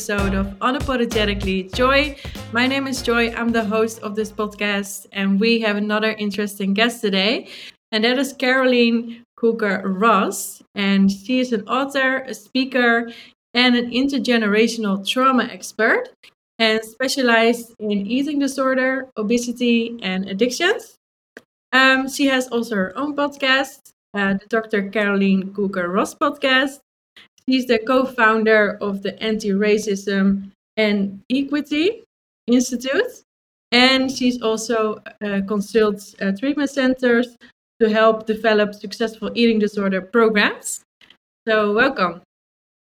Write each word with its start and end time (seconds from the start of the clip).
episode 0.00 0.32
of 0.32 0.46
Unapologetically 0.60 1.70
Joy. 1.74 2.16
My 2.52 2.66
name 2.66 2.86
is 2.86 3.02
Joy, 3.02 3.34
I'm 3.34 3.50
the 3.50 3.62
host 3.62 4.00
of 4.00 4.16
this 4.16 4.32
podcast, 4.32 5.06
and 5.12 5.38
we 5.38 5.60
have 5.60 5.76
another 5.76 6.12
interesting 6.12 6.72
guest 6.72 7.02
today, 7.02 7.48
and 7.92 8.02
that 8.04 8.16
is 8.16 8.32
Carolyn 8.32 9.22
Coker 9.36 9.82
Ross. 9.84 10.62
And 10.74 11.12
she 11.12 11.40
is 11.40 11.52
an 11.52 11.68
author, 11.68 12.20
a 12.20 12.32
speaker, 12.32 13.12
and 13.52 13.76
an 13.76 13.90
intergenerational 13.90 15.06
trauma 15.06 15.44
expert, 15.44 16.08
and 16.58 16.82
specialized 16.82 17.74
in 17.78 18.06
eating 18.06 18.38
disorder, 18.38 19.10
obesity, 19.18 19.98
and 20.02 20.30
addictions. 20.30 20.96
Um, 21.74 22.08
she 22.08 22.24
has 22.28 22.48
also 22.48 22.74
her 22.74 22.96
own 22.96 23.14
podcast, 23.14 23.90
uh, 24.14 24.32
the 24.32 24.46
Dr. 24.48 24.88
Carolyn 24.88 25.52
Coker 25.52 25.90
Ross 25.90 26.14
podcast, 26.14 26.78
He's 27.50 27.66
the 27.66 27.80
co-founder 27.80 28.78
of 28.80 29.02
the 29.02 29.20
Anti-Racism 29.20 30.52
and 30.76 31.20
Equity 31.28 32.04
Institute, 32.46 33.24
and 33.72 34.08
she's 34.08 34.40
also 34.40 35.02
uh, 35.20 35.40
consults 35.48 36.14
uh, 36.22 36.30
treatment 36.38 36.70
centers 36.70 37.36
to 37.80 37.90
help 37.90 38.24
develop 38.24 38.72
successful 38.74 39.32
eating 39.34 39.58
disorder 39.58 40.00
programs. 40.00 40.84
So, 41.48 41.72
welcome. 41.72 42.22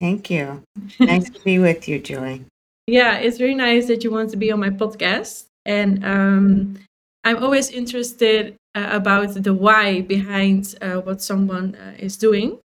Thank 0.03 0.29
you. 0.29 0.62
Nice 1.01 1.31
to 1.31 1.41
be 1.41 1.59
with 1.59 1.89
you, 1.89 1.98
Joy. 1.98 2.43
Yeah, 2.87 3.17
it's 3.17 3.41
really 3.41 3.55
nice 3.55 3.87
that 3.87 4.05
you 4.05 4.11
want 4.11 4.29
to 4.33 4.37
be 4.37 4.53
on 4.53 4.61
my 4.61 4.69
podcast. 4.69 5.47
And 5.64 6.05
um, 6.05 6.79
I'm 7.25 7.42
always 7.42 7.70
interested 7.70 8.55
uh, 8.75 8.89
about 8.91 9.33
the 9.33 9.55
why 9.55 10.03
behind 10.03 10.75
uh, 10.83 10.97
what 10.97 11.23
someone 11.23 11.75
uh, 11.75 11.95
is 11.98 12.19
doing. 12.19 12.59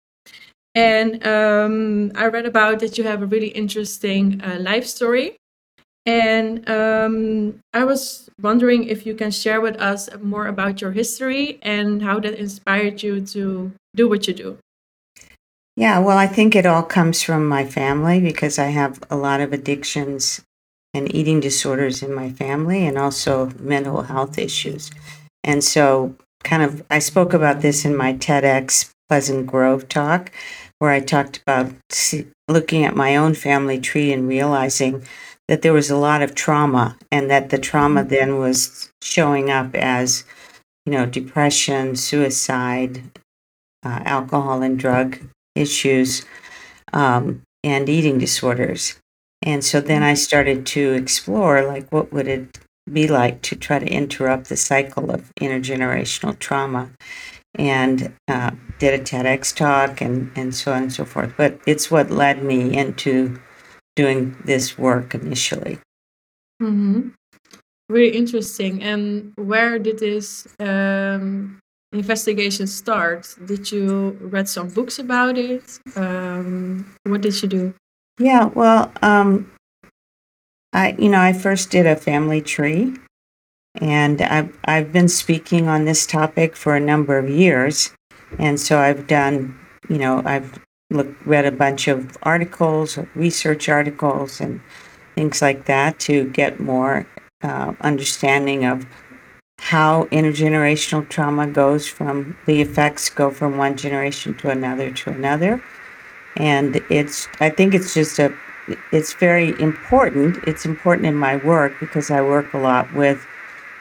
And 0.75 1.27
um, 1.27 2.13
I 2.15 2.27
read 2.27 2.47
about 2.47 2.81
that 2.81 2.97
you 2.97 3.05
have 3.05 3.23
a 3.23 3.27
really 3.27 3.49
interesting 3.49 4.41
uh, 4.43 4.59
life 4.61 4.87
story. 4.87 5.37
And 6.05 6.69
um, 6.69 7.61
I 7.73 7.85
was 7.85 8.29
wondering 8.41 8.89
if 8.89 9.07
you 9.07 9.15
can 9.15 9.31
share 9.31 9.61
with 9.61 9.77
us 9.77 10.09
more 10.21 10.47
about 10.47 10.81
your 10.81 10.93
history 10.93 11.59
and 11.63 12.03
how 12.03 12.19
that 12.21 12.35
inspired 12.35 13.03
you 13.03 13.21
to 13.27 13.73
do 13.95 14.09
what 14.09 14.27
you 14.27 14.35
do. 14.35 14.59
Yeah, 15.77 16.01
well, 16.01 16.19
I 16.19 16.27
think 16.27 16.55
it 16.55 16.67
all 16.67 16.83
comes 16.83 17.23
from 17.23 17.47
my 17.47 17.65
family 17.65 18.21
because 18.21 18.59
I 18.59 18.67
have 18.67 19.03
a 19.11 19.17
lot 19.17 19.41
of 19.41 19.53
addictions 19.53 20.43
and 20.93 21.15
eating 21.15 21.41
disorders 21.41 22.03
in 22.03 22.13
my 22.13 22.31
family 22.31 22.87
and 22.87 22.99
also 22.99 23.51
mental 23.59 24.03
health 24.03 24.39
issues. 24.39 24.91
And 25.43 25.65
so, 25.65 26.15
kind 26.45 26.63
of, 26.63 26.85
I 26.91 26.99
spoke 26.99 27.33
about 27.33 27.63
this 27.63 27.85
in 27.85 27.97
my 27.97 28.13
TEDx 28.13 28.91
Pleasant 29.13 29.47
Grove 29.47 29.91
talk 29.91 30.33
where 30.79 30.91
I 30.91 31.01
talked 31.01 31.43
about 31.47 31.75
looking 32.49 32.83
at 32.83 32.97
my 32.97 33.15
own 33.15 33.35
family 33.35 33.79
tree 33.79 34.11
and 34.11 34.27
realizing 34.27 35.05
that 35.49 35.61
there 35.61 35.75
was 35.75 35.91
a 35.91 35.99
lot 35.99 36.23
of 36.23 36.35
trauma 36.35 36.97
and 37.11 37.29
that 37.29 37.51
the 37.51 37.59
trauma 37.59 38.01
mm-hmm. 38.01 38.09
then 38.09 38.39
was 38.39 38.89
showing 39.03 39.51
up 39.51 39.75
as 39.75 40.25
you 40.87 40.93
know 40.93 41.05
depression 41.05 41.95
suicide 41.95 43.03
uh, 43.85 44.01
alcohol 44.07 44.63
and 44.63 44.79
drug 44.79 45.19
issues 45.55 46.25
um, 46.95 47.43
and 47.63 47.91
eating 47.91 48.17
disorders 48.17 48.99
and 49.43 49.63
so 49.63 49.79
then 49.79 50.03
i 50.03 50.13
mm-hmm. 50.13 50.17
started 50.17 50.65
to 50.65 50.95
explore 50.95 51.63
like 51.63 51.87
what 51.93 52.15
would 52.15 52.29
it 52.29 52.59
be 52.91 53.07
like 53.07 53.43
to 53.43 53.55
try 53.55 53.79
to 53.79 53.87
interrupt 53.87 54.49
the 54.49 54.57
cycle 54.57 55.11
of 55.11 55.31
intergenerational 55.39 56.39
trauma 56.39 56.91
and 57.55 58.13
uh, 58.29 58.53
did 58.79 58.99
a 58.99 59.03
TEDx 59.03 59.55
talk 59.55 60.01
and, 60.01 60.31
and 60.37 60.55
so 60.55 60.73
on 60.73 60.85
and 60.85 60.93
so 60.93 61.05
forth. 61.05 61.35
But 61.37 61.61
it's 61.67 61.91
what 61.91 62.11
led 62.11 62.43
me 62.43 62.77
into 62.77 63.39
doing 63.97 64.37
this 64.45 64.79
work 64.79 65.15
initially. 65.15 65.79
Mm-hmm. 66.63 67.09
Really 67.89 68.17
interesting. 68.17 68.83
And 68.83 69.33
where 69.37 69.79
did 69.79 69.99
this 69.99 70.47
um, 70.59 71.61
investigation 71.93 72.67
start? 72.67 73.35
Did 73.45 73.71
you 73.71 74.17
read 74.21 74.49
some 74.49 74.69
books 74.69 74.99
about 74.99 75.37
it? 75.37 75.79
Um, 75.97 76.95
what 77.05 77.21
did 77.21 77.43
you 77.43 77.49
do? 77.49 77.75
Yeah, 78.19 78.45
well, 78.47 78.93
um, 79.03 79.51
I 80.73 80.95
you 80.99 81.09
know 81.09 81.21
I 81.21 81.33
first 81.33 81.71
did 81.71 81.87
a 81.87 81.97
family 81.97 82.41
tree 82.41 82.95
and 83.77 84.21
I've, 84.21 84.57
I've 84.65 84.93
been 84.93 85.09
speaking 85.09 85.69
on 85.69 85.85
this 85.85 86.07
topic 86.07 86.57
for 86.57 86.77
a 86.77 86.81
number 86.81 87.19
of 87.19 87.29
years. 87.29 87.93
And 88.39 88.61
so 88.61 88.79
I've 88.79 89.07
done, 89.07 89.59
you 89.89 89.99
know, 89.99 90.23
I've 90.25 90.59
read 91.25 91.47
a 91.47 91.53
bunch 91.53 91.89
of 91.89 92.17
articles, 92.23 92.99
research 93.15 93.69
articles, 93.69 94.41
and 94.41 94.61
things 95.15 95.41
like 95.41 95.65
that 95.67 95.99
to 96.01 96.29
get 96.31 96.61
more 96.61 97.07
uh, 97.43 97.73
understanding 97.81 98.65
of 98.65 98.87
how 99.59 100.05
intergenerational 100.07 101.09
trauma 101.09 101.47
goes 101.47 101.87
from 101.87 102.37
the 102.47 102.61
effects 102.61 103.09
go 103.09 103.31
from 103.31 103.57
one 103.57 103.77
generation 103.77 104.35
to 104.35 104.51
another 104.51 104.91
to 104.91 105.11
another. 105.11 105.63
And 106.37 106.77
it's, 106.91 107.29
I 107.41 107.51
think 107.51 107.75
it's 107.75 107.95
just 107.95 108.19
a, 108.19 108.35
it's 108.91 109.15
very 109.15 109.51
important. 109.61 110.39
It's 110.47 110.65
important 110.65 111.07
in 111.07 111.15
my 111.15 111.37
work 111.37 111.75
because 111.79 112.11
I 112.11 112.23
work 112.23 112.53
a 112.55 112.59
lot 112.59 112.93
with 112.95 113.25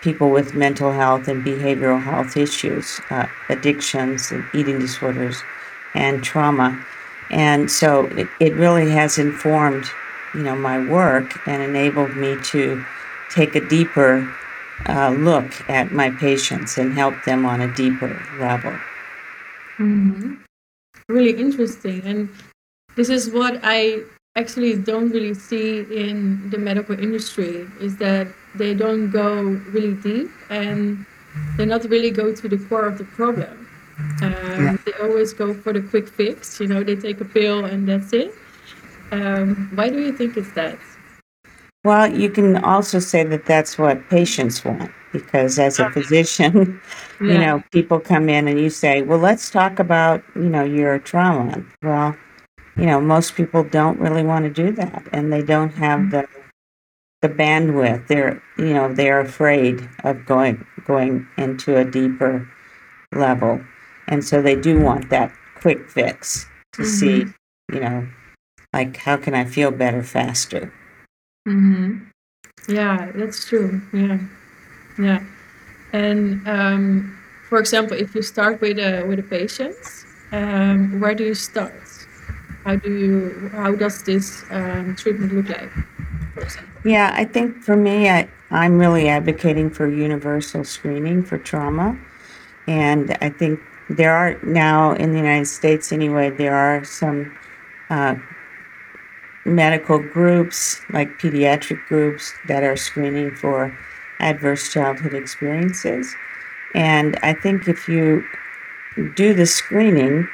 people 0.02 0.30
with 0.30 0.54
mental 0.54 0.92
health 0.92 1.28
and 1.28 1.44
behavioral 1.44 2.02
health 2.02 2.36
issues, 2.36 3.00
uh, 3.10 3.28
addictions 3.50 4.32
and 4.32 4.44
eating 4.54 4.80
disorders, 4.80 5.44
and 5.94 6.24
trauma. 6.24 6.84
And 7.30 7.72
so 7.72 8.06
it, 8.08 8.28
it 8.40 8.54
really 8.56 8.90
has 8.92 9.18
informed, 9.18 9.86
you 10.34 10.44
know, 10.44 10.56
my 10.56 10.84
work 10.86 11.48
and 11.48 11.62
enabled 11.62 12.16
me 12.18 12.36
to 12.46 12.84
take 13.34 13.56
a 13.56 13.68
deeper 13.68 14.30
uh, 14.88 15.12
look 15.12 15.70
at 15.70 15.92
my 15.92 16.10
patients 16.10 16.78
and 16.78 16.94
help 16.94 17.14
them 17.24 17.46
on 17.46 17.62
a 17.62 17.74
deeper 17.76 18.22
level. 18.40 18.72
Mm-hmm. 19.78 20.36
Really 21.08 21.32
interesting. 21.32 22.02
And 22.06 22.30
this 22.96 23.10
is 23.10 23.30
what 23.30 23.60
I 23.64 24.04
actually 24.36 24.78
don't 24.78 25.10
really 25.10 25.34
see 25.34 25.80
in 25.80 26.50
the 26.50 26.58
medical 26.58 26.98
industry 26.98 27.68
is 27.80 27.98
that 27.98 28.28
they 28.56 28.74
don't 28.74 29.12
go 29.12 29.42
really 29.74 29.94
deep 29.96 30.30
and 30.50 31.06
they 31.58 31.66
not 31.66 31.84
really 31.86 32.12
go 32.12 32.34
to 32.34 32.48
the 32.48 32.58
core 32.58 32.86
of 32.86 32.98
the 32.98 33.04
problem. 33.04 33.68
Um, 34.22 34.32
yeah. 34.32 34.78
They 34.86 34.94
always 35.02 35.34
go 35.34 35.54
for 35.54 35.74
the 35.74 35.82
quick 35.82 36.08
fix. 36.08 36.60
You 36.60 36.68
know, 36.68 36.84
they 36.84 36.96
take 36.96 37.20
a 37.22 37.26
pill 37.26 37.66
and 37.66 37.88
that's 37.88 38.14
it. 38.14 38.34
Um, 39.12 39.70
why 39.76 39.90
do 39.90 40.00
you 40.00 40.14
think 40.14 40.38
it's 40.38 40.52
that? 40.54 40.80
Well, 41.84 42.08
you 42.08 42.30
can 42.30 42.58
also 42.64 43.00
say 43.00 43.24
that 43.24 43.46
that's 43.46 43.78
what 43.78 44.08
patients 44.10 44.64
want 44.64 44.92
because 45.12 45.60
as 45.60 45.80
a 45.80 45.90
physician, 45.90 46.80
yeah. 47.22 47.28
you 47.28 47.38
know, 47.38 47.64
people 47.72 48.00
come 48.00 48.30
in 48.30 48.48
and 48.48 48.60
you 48.60 48.70
say, 48.70 49.02
"Well, 49.02 49.18
let's 49.18 49.50
talk 49.50 49.80
about, 49.80 50.24
you 50.36 50.44
know, 50.44 50.64
your 50.64 51.00
trauma." 51.00 51.64
Well, 51.82 52.16
you 52.78 52.86
know, 52.86 53.02
most 53.02 53.36
people 53.36 53.64
don't 53.64 54.00
really 54.00 54.24
want 54.24 54.46
to 54.46 54.52
do 54.52 54.72
that 54.74 55.08
and 55.12 55.32
they 55.32 55.42
don't 55.42 55.72
have 55.72 56.12
the 56.12 56.28
the 57.22 57.30
bandwidth. 57.30 58.08
They're 58.08 58.42
you 58.58 58.74
know, 58.74 58.94
they're 58.94 59.20
afraid 59.20 59.88
of 60.04 60.26
going 60.26 60.66
going 60.86 61.28
into 61.38 61.78
a 61.78 61.86
deeper 61.86 62.48
level. 63.14 63.62
And 64.08 64.24
so 64.24 64.42
they 64.42 64.56
do 64.56 64.80
want 64.80 65.10
that 65.10 65.32
quick 65.56 65.90
fix 65.90 66.48
to 66.74 66.82
mm-hmm. 66.82 66.92
see, 66.92 67.26
you 67.72 67.80
know, 67.80 68.08
like 68.74 68.98
how 68.98 69.18
can 69.18 69.36
I 69.36 69.46
feel 69.46 69.72
better 69.72 70.04
faster? 70.04 70.74
Mhm. 71.48 72.08
Yeah, 72.68 73.12
that's 73.16 73.46
true. 73.46 73.82
Yeah. 73.94 74.20
Yeah. 75.00 75.24
And 75.94 76.48
um, 76.48 77.18
for 77.50 77.60
example, 77.60 77.98
if 77.98 78.16
you 78.16 78.22
start 78.22 78.62
with 78.62 78.80
a 78.80 79.04
with 79.04 79.20
a 79.20 79.24
patient, 79.24 79.76
um, 80.32 81.00
where 81.00 81.16
do 81.16 81.24
you 81.26 81.34
start? 81.34 81.74
How 82.64 82.76
do 82.76 82.94
you? 82.94 83.50
How 83.54 83.76
does 83.76 84.04
this 84.04 84.44
um, 84.52 84.96
treatment 84.96 85.34
look 85.34 85.50
like? 85.50 85.72
Yeah, 86.84 87.12
I 87.14 87.26
think 87.26 87.62
for 87.64 87.76
me, 87.76 88.10
I, 88.10 88.30
I'm 88.50 88.78
really 88.78 89.10
advocating 89.10 89.70
for 89.70 89.88
universal 89.88 90.64
screening 90.64 91.24
for 91.24 91.38
trauma. 91.38 91.98
And 92.68 93.18
I 93.22 93.30
think 93.30 93.60
there 93.90 94.14
are 94.16 94.40
now 94.44 94.94
in 94.94 95.12
the 95.12 95.18
United 95.18 95.48
States, 95.48 95.92
anyway, 95.92 96.30
there 96.30 96.56
are 96.56 96.84
some 96.84 97.36
uh, 97.90 98.16
medical 99.46 100.00
groups, 100.00 100.82
like 100.92 101.10
pediatric 101.20 101.86
groups, 101.88 102.34
that 102.48 102.64
are 102.64 102.78
screening 102.78 103.36
for 103.36 103.78
adverse 104.20 104.72
childhood 104.72 105.14
experiences. 105.14 106.16
And 106.74 107.18
I 107.24 107.34
think 107.34 107.68
if 107.68 107.88
you 107.88 108.24
do 109.16 109.34
the 109.34 109.46
screening, 109.46 110.28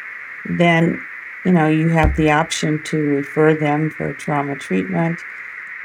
then 0.50 1.02
you 1.48 1.54
know, 1.54 1.66
you 1.66 1.88
have 1.88 2.18
the 2.18 2.30
option 2.30 2.84
to 2.84 2.98
refer 2.98 3.56
them 3.56 3.90
for 3.90 4.12
trauma 4.12 4.58
treatment 4.58 5.18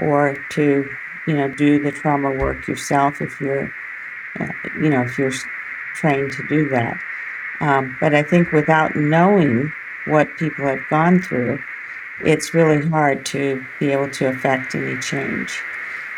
or 0.01 0.37
to, 0.51 0.91
you 1.29 1.37
know, 1.37 1.47
do 1.47 1.81
the 1.81 1.93
trauma 1.93 2.33
work 2.33 2.67
yourself 2.67 3.23
if 3.23 3.41
you're, 3.41 3.73
uh, 4.41 4.49
you 4.81 4.91
know, 4.91 5.03
if 5.03 5.17
you're 5.17 5.31
trained 5.95 6.33
to 6.33 6.45
do 6.49 6.69
that. 6.71 7.01
Um, 7.61 7.97
but 8.01 8.13
I 8.13 8.25
think 8.25 8.51
without 8.51 8.97
knowing 8.97 9.73
what 10.07 10.37
people 10.37 10.67
have 10.67 10.83
gone 10.91 11.23
through, 11.23 11.61
it's 12.23 12.53
really 12.53 12.85
hard 12.89 13.25
to 13.27 13.65
be 13.79 13.93
able 13.93 14.11
to 14.11 14.27
affect 14.27 14.75
any 14.75 15.01
change. 15.01 15.57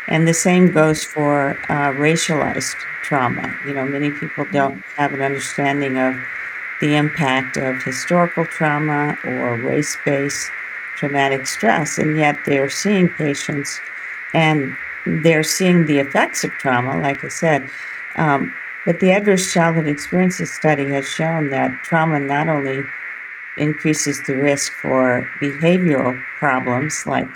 And 0.07 0.27
the 0.27 0.33
same 0.33 0.71
goes 0.71 1.03
for 1.03 1.51
uh, 1.69 1.93
racialized 1.93 2.77
trauma. 3.03 3.55
You 3.67 3.75
know, 3.75 3.85
many 3.85 4.09
people 4.09 4.47
don't 4.51 4.81
have 4.97 5.13
an 5.13 5.21
understanding 5.21 5.99
of 5.99 6.15
the 6.81 6.95
impact 6.95 7.57
of 7.57 7.81
historical 7.83 8.45
trauma 8.45 9.17
or 9.23 9.57
race 9.57 9.97
based 10.05 10.49
traumatic 10.97 11.45
stress, 11.47 11.97
and 11.97 12.17
yet 12.17 12.37
they're 12.45 12.69
seeing 12.69 13.09
patients 13.09 13.79
and 14.33 14.75
they're 15.05 15.43
seeing 15.43 15.85
the 15.85 15.99
effects 15.99 16.43
of 16.43 16.51
trauma, 16.51 16.99
like 16.99 17.23
I 17.23 17.27
said. 17.27 17.69
Um, 18.15 18.53
but 18.85 18.99
the 18.99 19.11
Adverse 19.11 19.51
Childhood 19.51 19.87
Experiences 19.87 20.53
study 20.53 20.85
has 20.89 21.05
shown 21.05 21.49
that 21.49 21.71
trauma 21.83 22.19
not 22.19 22.47
only 22.47 22.83
increases 23.57 24.21
the 24.27 24.35
risk 24.35 24.71
for 24.73 25.27
behavioral 25.41 26.21
problems 26.37 27.03
like 27.05 27.27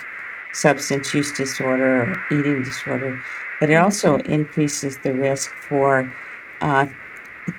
substance 0.53 1.13
use 1.13 1.31
disorder 1.31 2.03
or 2.03 2.39
eating 2.39 2.63
disorder, 2.63 3.21
but 3.59 3.69
it 3.69 3.75
also 3.75 4.17
increases 4.19 4.97
the 4.99 5.13
risk 5.13 5.51
for 5.51 6.11
uh, 6.61 6.85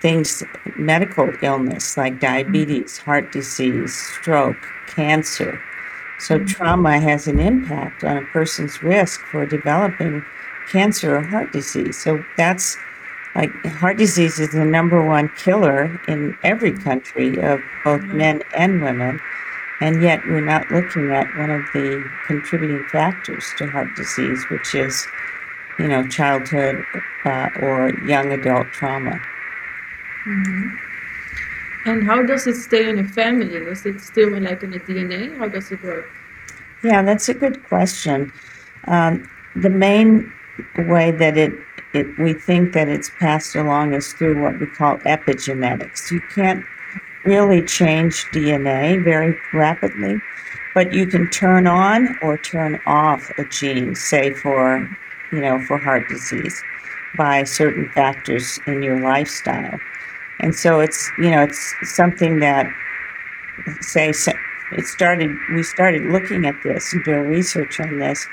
things, 0.01 0.43
medical 0.77 1.31
illness 1.43 1.97
like 1.97 2.15
mm-hmm. 2.15 2.21
diabetes, 2.21 2.99
heart 2.99 3.33
disease, 3.33 3.95
stroke, 3.95 4.57
cancer. 4.87 5.61
So, 6.19 6.37
mm-hmm. 6.37 6.47
trauma 6.47 7.01
has 7.01 7.27
an 7.27 7.39
impact 7.39 8.05
on 8.05 8.19
a 8.19 8.27
person's 8.27 8.83
risk 8.83 9.21
for 9.27 9.47
developing 9.47 10.25
cancer 10.71 11.17
or 11.17 11.23
heart 11.23 11.53
disease. 11.53 11.97
So, 11.99 12.25
that's 12.37 12.77
like 13.35 13.51
heart 13.65 13.97
disease 13.97 14.41
is 14.41 14.53
the 14.53 14.65
number 14.65 15.07
one 15.07 15.31
killer 15.37 16.01
in 16.09 16.37
every 16.43 16.73
country 16.73 17.41
of 17.43 17.61
both 17.85 18.01
mm-hmm. 18.03 18.17
men 18.17 18.43
and 18.57 18.83
women. 18.83 19.21
And 19.81 20.03
yet, 20.03 20.21
we're 20.27 20.45
not 20.45 20.71
looking 20.71 21.11
at 21.11 21.27
one 21.39 21.51
of 21.51 21.63
the 21.73 22.05
contributing 22.27 22.85
factors 22.93 23.47
to 23.57 23.67
heart 23.67 23.89
disease, 23.97 24.45
which 24.51 24.75
is, 24.75 25.07
you 25.79 25.89
know, 25.89 26.07
childhood 26.07 26.85
uh, 27.25 27.49
or 27.63 27.91
young 28.05 28.31
adult 28.31 28.67
trauma. 28.73 29.19
Mm-hmm. 30.26 30.76
And 31.87 32.05
how 32.05 32.22
does 32.22 32.46
it 32.46 32.56
stay 32.56 32.88
in 32.88 32.99
a 32.99 33.05
family? 33.05 33.55
Is 33.55 33.87
it 33.87 34.00
still 34.00 34.38
like 34.38 34.62
in 34.62 34.70
the 34.70 34.81
DNA? 34.81 35.37
How 35.38 35.49
does 35.49 35.70
it 35.72 35.82
work? 35.82 36.06
Yeah, 36.84 37.02
that's 37.02 37.28
a 37.28 37.34
good 37.34 37.64
question. 37.64 38.32
Um, 38.87 39.28
the 39.56 39.70
main 39.70 40.32
way 40.76 41.11
that 41.11 41.37
it, 41.37 41.52
it 41.94 42.06
we 42.19 42.34
think 42.34 42.72
that 42.75 42.88
it's 42.88 43.11
passed 43.19 43.55
along 43.56 43.94
is 43.94 44.12
through 44.12 44.43
what 44.43 44.58
we 44.61 44.67
call 44.67 44.99
epigenetics. 44.99 46.11
You 46.11 46.20
can't 46.34 46.64
really 47.25 47.62
change 47.62 48.25
DNA 48.32 49.02
very 49.02 49.37
rapidly, 49.52 50.20
but 50.75 50.93
you 50.93 51.06
can 51.06 51.28
turn 51.31 51.67
on 51.67 52.17
or 52.22 52.38
turn 52.38 52.81
off 52.87 53.31
a 53.38 53.44
gene, 53.44 53.94
say 53.94 54.32
for, 54.32 54.88
you 55.32 55.40
know, 55.40 55.61
for 55.64 55.78
heart 55.78 56.08
disease 56.08 56.62
by 57.17 57.44
certain 57.44 57.88
factors 57.90 58.58
in 58.67 58.82
your 58.82 59.00
lifestyle. 59.00 59.78
And 60.41 60.55
so 60.55 60.81
it's, 60.81 61.11
you 61.19 61.31
know, 61.31 61.43
it's 61.43 61.75
something 61.83 62.41
that 62.41 62.67
say 63.81 64.13
it 64.73 64.87
started 64.87 65.37
we 65.53 65.63
started 65.63 66.03
looking 66.05 66.47
at 66.47 66.55
this 66.63 66.93
and 66.93 67.05
doing 67.05 67.29
research 67.29 67.79
on 67.81 67.99
this 67.99 68.27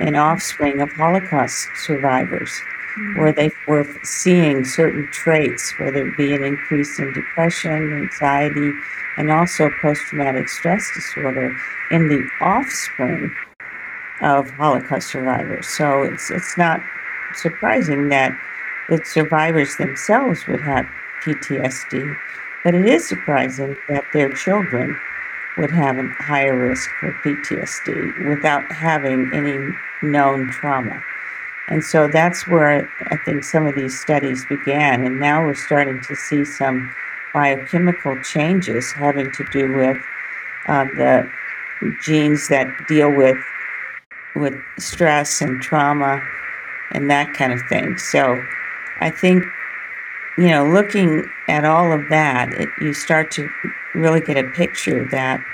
in 0.00 0.16
offspring 0.16 0.80
of 0.80 0.90
Holocaust 0.92 1.68
survivors 1.76 2.50
mm-hmm. 2.50 3.20
where 3.20 3.32
they 3.32 3.50
were 3.68 3.86
seeing 4.02 4.64
certain 4.64 5.08
traits, 5.12 5.72
whether 5.78 6.08
it 6.08 6.16
be 6.16 6.34
an 6.34 6.42
increase 6.42 6.98
in 6.98 7.12
depression, 7.12 7.92
anxiety, 7.92 8.72
and 9.16 9.30
also 9.30 9.70
post 9.80 10.00
traumatic 10.02 10.48
stress 10.48 10.90
disorder 10.94 11.54
in 11.90 12.08
the 12.08 12.26
offspring 12.40 13.30
of 14.22 14.50
Holocaust 14.50 15.10
survivors. 15.10 15.66
So 15.66 16.02
it's, 16.02 16.30
it's 16.30 16.56
not 16.56 16.80
surprising 17.34 18.08
that 18.08 18.32
the 18.88 19.00
survivors 19.04 19.76
themselves 19.76 20.46
would 20.46 20.60
have 20.60 20.86
PTSD, 21.24 22.16
but 22.64 22.74
it 22.74 22.86
is 22.86 23.06
surprising 23.06 23.76
that 23.88 24.04
their 24.12 24.30
children 24.30 24.98
would 25.56 25.70
have 25.70 25.98
a 25.98 26.08
higher 26.18 26.56
risk 26.56 26.88
for 26.98 27.12
PTSD 27.24 28.28
without 28.28 28.70
having 28.72 29.30
any 29.34 29.58
known 30.02 30.50
trauma. 30.50 31.02
And 31.68 31.84
so 31.84 32.08
that's 32.08 32.46
where 32.48 32.90
I 33.10 33.16
think 33.24 33.44
some 33.44 33.66
of 33.66 33.74
these 33.74 33.98
studies 34.00 34.44
began. 34.46 35.04
And 35.04 35.20
now 35.20 35.44
we're 35.44 35.54
starting 35.54 36.00
to 36.08 36.16
see 36.16 36.44
some 36.44 36.92
biochemical 37.32 38.20
changes 38.22 38.92
having 38.92 39.30
to 39.32 39.44
do 39.52 39.72
with 39.76 39.96
uh, 40.66 40.84
the 40.96 41.30
genes 42.04 42.48
that 42.48 42.68
deal 42.88 43.10
with 43.10 43.36
with 44.34 44.54
stress 44.78 45.42
and 45.42 45.60
trauma 45.60 46.22
and 46.92 47.10
that 47.10 47.34
kind 47.34 47.52
of 47.52 47.60
thing. 47.68 47.98
So 47.98 48.42
I 49.00 49.10
think 49.10 49.44
you 50.38 50.48
know, 50.48 50.66
looking 50.66 51.28
at 51.48 51.64
all 51.64 51.92
of 51.92 52.08
that, 52.08 52.52
it, 52.52 52.68
you 52.80 52.94
start 52.94 53.30
to 53.32 53.48
really 53.94 54.20
get 54.20 54.38
a 54.38 54.48
picture 54.50 55.06
that 55.10 55.44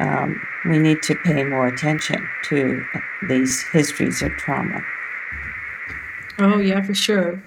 um, 0.00 0.40
we 0.64 0.78
need 0.78 1.02
to 1.02 1.14
pay 1.14 1.44
more 1.44 1.66
attention 1.68 2.28
to 2.44 2.84
these 3.28 3.62
histories 3.72 4.22
of 4.22 4.32
trauma. 4.32 4.82
Oh, 6.38 6.58
yeah, 6.58 6.82
for 6.82 6.94
sure. 6.94 7.42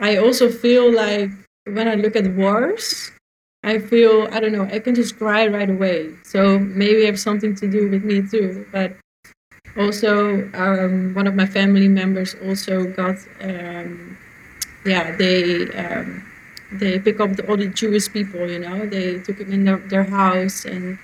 I 0.00 0.16
also 0.16 0.50
feel 0.50 0.92
like 0.92 1.30
when 1.66 1.86
I 1.86 1.94
look 1.94 2.16
at 2.16 2.26
wars, 2.34 3.12
I 3.62 3.78
feel, 3.78 4.28
I 4.32 4.40
don't 4.40 4.52
know, 4.52 4.64
I 4.64 4.80
can 4.80 4.94
just 4.94 5.16
cry 5.18 5.46
right 5.46 5.70
away. 5.70 6.10
So 6.24 6.58
maybe 6.58 7.04
has 7.04 7.22
something 7.22 7.54
to 7.56 7.70
do 7.70 7.88
with 7.88 8.02
me 8.02 8.26
too. 8.26 8.66
But 8.72 8.96
also, 9.76 10.50
um, 10.54 11.14
one 11.14 11.26
of 11.28 11.34
my 11.34 11.46
family 11.46 11.86
members 11.86 12.34
also 12.44 12.84
got, 12.84 13.16
um, 13.40 14.18
yeah, 14.84 15.16
they. 15.16 15.70
Um, 15.72 16.28
they 16.74 16.98
pick 16.98 17.20
up 17.20 17.36
the, 17.36 17.46
all 17.50 17.58
the 17.58 17.66
Jewish 17.66 18.10
people, 18.10 18.48
you 18.48 18.58
know, 18.58 18.86
they 18.86 19.18
took 19.18 19.36
them 19.36 19.52
in 19.52 19.64
their, 19.66 19.76
their 19.76 20.04
house 20.04 20.64
and 20.64 20.98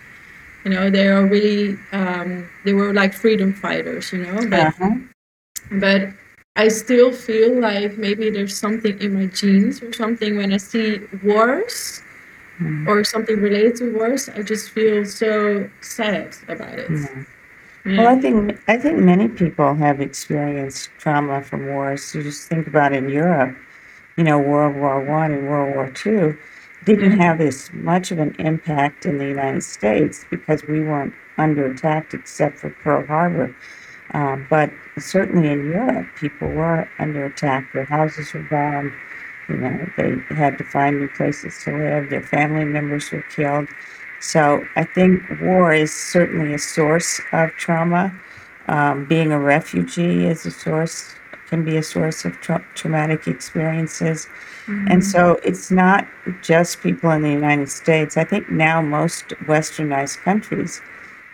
you 0.65 0.71
know 0.71 0.91
they 0.91 1.09
are 1.09 1.27
really 1.27 1.79
um, 1.93 2.49
they 2.65 2.73
were 2.73 2.93
like 2.93 3.15
freedom 3.15 3.53
fighters 3.53 4.13
you 4.13 4.19
know 4.19 4.37
but 4.49 4.61
uh-huh. 4.61 4.97
but 5.73 6.09
I 6.57 6.69
still 6.69 7.13
feel 7.13 7.61
like 7.61 7.97
maybe 7.99 8.31
there's 8.31 8.57
something 8.57 9.01
in 9.01 9.15
my 9.15 9.27
genes 9.27 9.83
or 9.83 9.93
something 9.93 10.37
when 10.37 10.53
I 10.53 10.57
see 10.57 11.01
wars 11.23 12.03
mm. 12.59 12.87
or 12.89 13.05
something 13.05 13.37
related 13.41 13.77
to 13.77 13.95
wars. 13.95 14.29
I 14.29 14.43
just 14.43 14.71
feel 14.71 15.05
so 15.05 15.71
sad 15.83 16.35
about 16.49 16.81
it. 16.81 16.91
Yeah. 16.91 17.25
Yeah. 17.85 17.99
Well, 17.99 18.09
I 18.09 18.21
think 18.21 18.61
I 18.67 18.77
think 18.77 18.99
many 18.99 19.29
people 19.29 19.73
have 19.77 20.01
experienced 20.01 20.91
trauma 20.99 21.43
from 21.43 21.69
wars. 21.69 22.13
You 22.13 22.25
just 22.25 22.49
think 22.49 22.67
about 22.67 22.93
in 22.93 23.09
Europe, 23.09 23.57
you 24.19 24.25
know, 24.25 24.39
World 24.39 24.77
War 24.77 25.03
One 25.03 25.33
and 25.33 25.49
World 25.49 25.75
War 25.75 25.91
Two 25.91 26.37
didn't 26.85 27.13
mm-hmm. 27.13 27.21
have 27.21 27.41
as 27.41 27.73
much 27.73 28.11
of 28.11 28.19
an 28.19 28.35
impact 28.39 29.07
in 29.07 29.19
the 29.19 29.27
United 29.27 29.63
States 29.63 30.27
because 30.31 30.63
we 30.65 30.81
weren't 30.81 31.15
under 31.39 31.71
attack 31.71 32.13
except 32.13 32.59
for 32.59 32.71
Pearl 32.83 33.07
Harbor. 33.07 33.55
Uh, 34.15 34.37
but 34.51 34.71
certainly 34.99 35.49
in 35.49 35.67
Europe, 35.67 36.07
people 36.17 36.49
were 36.49 36.89
under 36.99 37.27
attack. 37.27 37.73
Their 37.73 37.85
houses 37.85 38.33
were 38.33 38.47
bombed. 38.51 38.93
You 39.49 39.57
know, 39.57 39.87
they 39.97 40.17
had 40.35 40.59
to 40.59 40.65
find 40.65 40.99
new 40.99 41.09
places 41.09 41.59
to 41.65 41.77
live. 41.77 42.11
Their 42.11 42.23
family 42.23 42.65
members 42.65 43.11
were 43.13 43.25
killed. 43.35 43.69
So 44.21 44.67
I 44.77 44.85
think 44.85 45.23
war 45.41 45.73
is 45.73 45.95
certainly 45.95 46.55
a 46.55 46.59
source 46.59 47.21
of 47.33 47.51
trauma. 47.53 48.19
Um, 48.67 49.07
being 49.07 49.33
a 49.33 49.39
refugee 49.39 50.27
is 50.27 50.45
a 50.45 50.51
source, 50.51 51.15
can 51.49 51.65
be 51.65 51.77
a 51.77 51.83
source 51.83 52.25
of 52.25 52.33
tra- 52.41 52.65
traumatic 52.75 53.27
experiences. 53.27 54.27
Mm-hmm. 54.67 54.89
And 54.91 55.05
so 55.05 55.39
it's 55.43 55.71
not 55.71 56.07
just 56.43 56.81
people 56.81 57.11
in 57.11 57.23
the 57.23 57.31
United 57.31 57.71
States. 57.71 58.17
I 58.17 58.25
think 58.25 58.51
now 58.51 58.83
most 58.83 59.29
westernized 59.47 60.19
countries 60.19 60.81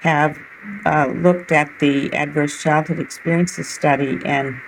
have 0.01 0.39
uh, 0.87 1.07
looked 1.15 1.53
at 1.53 1.71
the 1.81 2.13
adverse 2.15 2.63
childhood 2.63 2.99
experiences 2.99 3.69
study 3.69 4.19
and 4.25 4.61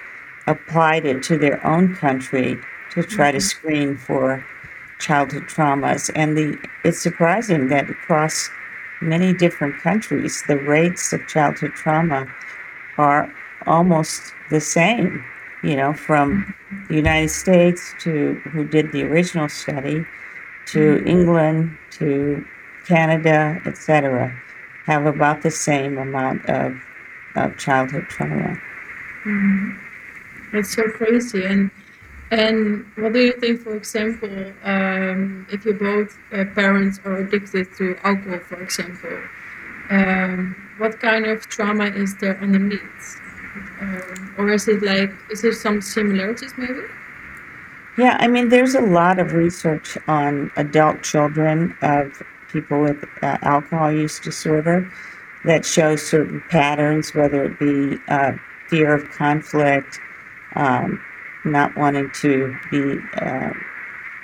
applied 0.47 1.07
it 1.07 1.23
to 1.25 1.39
their 1.39 1.65
own 1.67 1.95
country 1.95 2.59
to 2.93 3.03
try 3.03 3.29
mm-hmm. 3.29 3.39
to 3.39 3.41
screen 3.41 3.97
for 3.97 4.45
childhood 4.99 5.45
traumas. 5.45 6.11
And 6.15 6.37
the 6.37 6.59
it's 6.85 7.01
surprising 7.01 7.69
that 7.69 7.91
across 7.91 8.49
many 9.01 9.33
different 9.33 9.77
countries, 9.83 10.43
the 10.49 10.57
rates 10.57 11.13
of 11.13 11.27
childhood 11.29 11.73
trauma 11.73 12.27
are 12.99 13.33
almost 13.67 14.33
the 14.51 14.61
same. 14.61 15.25
You 15.69 15.77
know, 15.77 15.93
from 15.93 16.55
the 16.89 16.95
United 16.95 17.31
States 17.31 17.95
to 18.01 18.35
who 18.53 18.67
did 18.67 18.93
the 18.93 19.03
original 19.03 19.49
study, 19.49 20.05
to 20.73 20.79
mm-hmm. 20.79 21.09
England 21.09 21.79
to 21.99 22.45
Canada, 22.87 23.61
etc 23.67 24.33
have 24.87 25.05
about 25.05 25.43
the 25.43 25.51
same 25.51 25.99
amount 25.99 26.47
of, 26.49 26.73
of 27.35 27.59
childhood 27.59 28.07
trauma. 28.09 28.57
Mm-hmm. 29.25 29.73
That's 30.53 30.75
so 30.75 30.85
crazy. 30.91 31.45
And 31.45 31.71
and 32.31 32.85
what 32.97 33.13
do 33.13 33.21
you 33.21 33.35
think, 33.35 33.61
for 33.61 33.77
example, 33.77 34.53
um, 34.65 35.47
if 35.53 35.65
you 35.65 35.75
both 35.75 36.19
uh, 36.33 36.45
parents 36.57 36.99
are 37.05 37.19
addicted 37.19 37.69
to 37.79 37.97
alcohol, 38.03 38.41
for 38.41 38.61
example, 38.61 39.17
um, 39.91 40.57
what 40.79 40.99
kind 40.99 41.27
of 41.27 41.47
trauma 41.47 41.85
is 41.85 42.17
there 42.17 42.37
underneath? 42.41 43.21
Um, 43.81 44.35
or 44.39 44.53
is 44.53 44.69
it 44.69 44.83
like, 44.83 45.13
is 45.31 45.43
there 45.43 45.53
some 45.53 45.81
similarities 45.81 46.53
maybe? 46.57 46.81
Yeah, 47.99 48.17
I 48.21 48.29
mean, 48.29 48.51
there's 48.51 48.75
a 48.75 48.81
lot 48.81 49.19
of 49.19 49.33
research 49.33 49.97
on 50.07 50.51
adult 50.57 51.03
children 51.03 51.75
of 51.81 52.23
people 52.53 52.81
with 52.81 53.05
uh, 53.23 53.39
alcohol 53.43 53.91
use 53.91 54.19
disorder 54.19 54.91
that 55.45 55.65
shows 55.65 56.07
certain 56.07 56.43
patterns, 56.51 57.15
whether 57.15 57.45
it 57.45 57.59
be 57.59 57.99
uh, 58.09 58.33
fear 58.69 58.95
of 58.95 59.09
conflict, 59.11 59.99
um, 60.57 61.01
not 61.45 61.77
wanting 61.77 62.11
to 62.21 62.55
be 62.71 62.99
uh, 63.21 63.51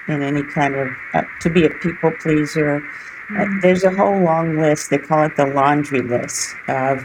in 0.09 0.23
any 0.23 0.43
kind 0.43 0.75
of, 0.75 0.89
uh, 1.15 1.23
to 1.41 1.49
be 1.49 1.65
a 1.65 1.71
people 1.71 2.11
pleaser. 2.21 2.83
Uh, 3.39 3.47
there's 3.61 3.85
a 3.85 3.91
whole 3.91 4.21
long 4.21 4.59
list, 4.59 4.91
they 4.91 4.99
call 4.99 5.25
it 5.25 5.37
the 5.37 5.47
laundry 5.47 6.03
list 6.03 6.55
of 6.69 7.05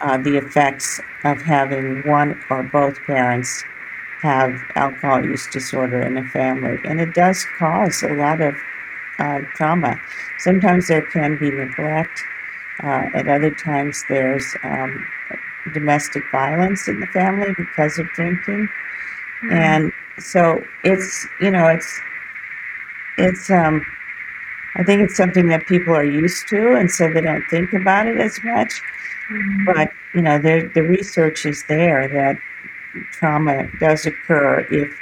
uh, 0.00 0.16
the 0.18 0.36
effects 0.36 1.00
of 1.24 1.40
having 1.42 2.02
one 2.06 2.40
or 2.50 2.62
both 2.62 2.98
parents 3.06 3.64
have 4.20 4.52
alcohol 4.74 5.24
use 5.24 5.46
disorder 5.48 6.02
in 6.02 6.16
a 6.16 6.24
family. 6.28 6.78
And 6.84 7.00
it 7.00 7.14
does 7.14 7.44
cause 7.58 8.02
a 8.02 8.14
lot 8.14 8.40
of 8.40 8.54
uh, 9.18 9.40
trauma. 9.54 9.98
Sometimes 10.38 10.88
there 10.88 11.02
can 11.02 11.38
be 11.38 11.50
neglect, 11.50 12.20
uh, 12.82 13.10
at 13.14 13.26
other 13.26 13.50
times, 13.50 14.04
there's 14.08 14.44
um, 14.62 15.04
domestic 15.74 16.22
violence 16.30 16.86
in 16.88 17.00
the 17.00 17.06
family 17.08 17.52
because 17.56 17.98
of 17.98 18.06
drinking. 18.14 18.68
Mm-hmm. 19.42 19.52
And 19.52 19.92
so 20.18 20.62
it's, 20.84 21.26
you 21.40 21.50
know, 21.50 21.66
it's, 21.66 22.00
it's, 23.18 23.50
um, 23.50 23.84
I 24.74 24.84
think 24.84 25.02
it's 25.02 25.16
something 25.16 25.48
that 25.48 25.66
people 25.66 25.94
are 25.94 26.04
used 26.04 26.48
to, 26.48 26.76
and 26.76 26.90
so 26.90 27.10
they 27.12 27.20
don't 27.20 27.44
think 27.50 27.72
about 27.72 28.06
it 28.06 28.18
as 28.18 28.38
much. 28.44 28.80
Mm-hmm. 29.30 29.64
But, 29.64 29.90
you 30.14 30.22
know, 30.22 30.38
there, 30.38 30.68
the 30.68 30.82
research 30.82 31.44
is 31.46 31.64
there 31.68 32.08
that 32.08 32.38
trauma 33.12 33.68
does 33.80 34.06
occur 34.06 34.66
if 34.70 34.92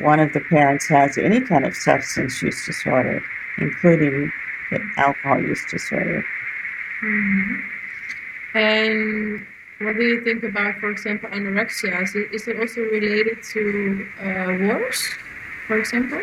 one 0.00 0.20
of 0.20 0.32
the 0.32 0.40
parents 0.40 0.86
has 0.88 1.18
any 1.18 1.40
kind 1.40 1.64
of 1.64 1.74
substance 1.74 2.42
use 2.42 2.66
disorder, 2.66 3.22
including 3.58 4.32
alcohol 4.96 5.40
use 5.40 5.64
disorder. 5.70 6.24
Mm-hmm. 7.02 8.58
And 8.58 9.46
what 9.78 9.96
do 9.96 10.02
you 10.02 10.22
think 10.22 10.44
about, 10.44 10.78
for 10.78 10.90
example, 10.90 11.28
anorexia? 11.30 12.02
Is 12.02 12.14
it, 12.14 12.32
is 12.32 12.48
it 12.48 12.58
also 12.58 12.80
related 12.80 13.42
to 13.42 14.06
uh, 14.20 14.66
wars, 14.66 15.08
for 15.66 15.78
example? 15.78 16.20